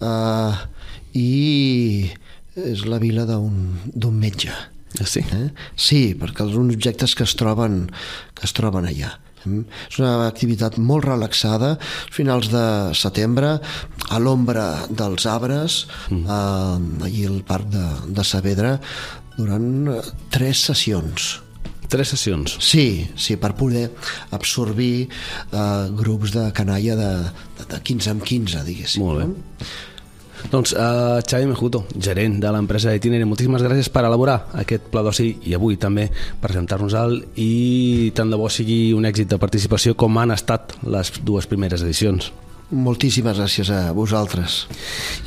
eh, 0.03 0.67
i 1.15 2.11
és 2.59 2.85
la 2.91 2.99
vila 3.01 3.25
d'un 3.25 4.19
metge. 4.19 4.53
Ah, 5.01 5.07
sí? 5.09 5.23
Eh? 5.33 5.49
Sí, 5.79 6.03
perquè 6.19 6.45
els 6.45 6.59
objectes 6.59 7.15
que 7.17 7.25
es 7.25 7.39
troben, 7.39 7.87
que 8.35 8.51
es 8.51 8.53
troben 8.57 8.91
allà. 8.91 9.15
És 9.45 9.99
una 10.01 10.27
activitat 10.27 10.79
molt 10.79 11.07
relaxada, 11.09 11.75
finals 12.13 12.51
de 12.53 12.65
setembre, 12.99 13.57
a 14.09 14.21
l'ombra 14.23 14.67
dels 14.91 15.27
arbres, 15.31 15.83
mm. 16.11 16.25
eh, 16.27 17.07
allí 17.09 17.25
al 17.29 17.41
parc 17.47 17.71
de, 17.73 17.87
de 18.13 18.27
Saavedra, 18.27 18.77
durant 19.37 19.71
eh, 19.93 20.03
tres 20.35 20.67
sessions. 20.71 21.33
Tres 21.93 22.15
sessions? 22.15 22.57
Sí, 22.65 23.05
sí, 23.21 23.37
per 23.37 23.53
poder 23.59 23.91
absorbir 24.33 25.09
eh, 25.09 25.63
grups 25.99 26.33
de 26.37 26.49
canalla 26.57 26.97
de, 26.97 27.15
de, 27.59 27.71
de 27.75 27.81
15 27.93 28.15
en 28.17 28.23
15, 28.33 28.67
diguéssim. 28.69 29.05
Molt 29.05 29.25
bé. 29.25 29.33
No? 29.33 29.73
Doncs 30.51 30.75
uh, 30.75 31.23
Xavi 31.23 31.47
Mejuto, 31.47 31.85
gerent 31.95 32.41
de 32.43 32.51
l'empresa 32.53 32.95
Itinere, 32.97 33.27
moltíssimes 33.29 33.63
gràcies 33.63 33.91
per 33.93 34.05
elaborar 34.09 34.39
aquest 34.59 34.89
pla 34.93 35.05
d'oci 35.07 35.29
i 35.49 35.55
avui 35.55 35.79
també 35.81 36.09
presentar-nos-el 36.43 37.19
i 37.41 38.13
tant 38.17 38.33
de 38.33 38.41
bo 38.41 38.51
sigui 38.51 38.93
un 38.97 39.07
èxit 39.09 39.31
de 39.31 39.41
participació 39.43 39.95
com 39.95 40.19
han 40.19 40.35
estat 40.35 40.75
les 40.83 41.15
dues 41.23 41.47
primeres 41.47 41.85
edicions. 41.87 42.33
Moltíssimes 42.73 43.37
gràcies 43.37 43.69
a 43.69 43.93
vosaltres. 43.93 44.63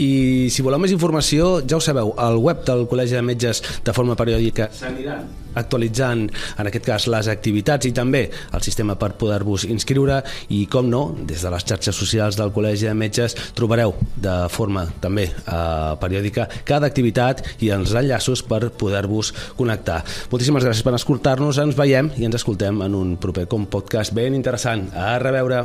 I 0.01 0.49
si 0.49 0.65
voleu 0.65 0.81
més 0.81 0.93
informació, 0.95 1.59
ja 1.61 1.77
ho 1.77 1.83
sabeu, 1.83 2.15
al 2.17 2.39
web 2.41 2.65
del 2.65 2.85
Col·legi 2.89 3.17
de 3.19 3.25
Metges 3.25 3.61
de 3.85 3.93
forma 3.93 4.17
periòdica 4.17 4.71
s'aniran 4.73 5.27
actualitzant, 5.55 6.27
en 6.59 6.69
aquest 6.69 6.85
cas, 6.85 7.07
les 7.11 7.29
activitats 7.31 7.87
i 7.87 7.93
també 7.95 8.25
el 8.27 8.63
sistema 8.65 8.97
per 8.99 9.13
poder-vos 9.19 9.65
inscriure 9.71 10.19
i, 10.49 10.65
com 10.71 10.89
no, 10.91 11.03
des 11.27 11.45
de 11.45 11.51
les 11.53 11.65
xarxes 11.65 11.95
socials 11.95 12.39
del 12.39 12.51
Col·legi 12.55 12.89
de 12.89 12.95
Metges 12.97 13.37
trobareu 13.57 13.95
de 14.21 14.35
forma 14.51 14.85
també 15.01 15.29
eh, 15.29 15.91
periòdica 16.01 16.49
cada 16.67 16.89
activitat 16.91 17.45
i 17.63 17.71
els 17.75 17.95
enllaços 17.95 18.43
per 18.45 18.65
poder-vos 18.75 19.31
connectar. 19.57 20.01
Moltíssimes 20.31 20.67
gràcies 20.67 20.85
per 20.85 20.95
escoltar-nos, 20.99 21.61
ens 21.63 21.77
veiem 21.79 22.11
i 22.19 22.27
ens 22.27 22.41
escoltem 22.41 22.83
en 22.85 22.97
un 22.97 23.15
proper 23.21 23.47
com 23.51 23.69
podcast 23.69 24.15
ben 24.15 24.35
interessant. 24.37 24.89
A 24.93 25.15
reveure! 25.23 25.63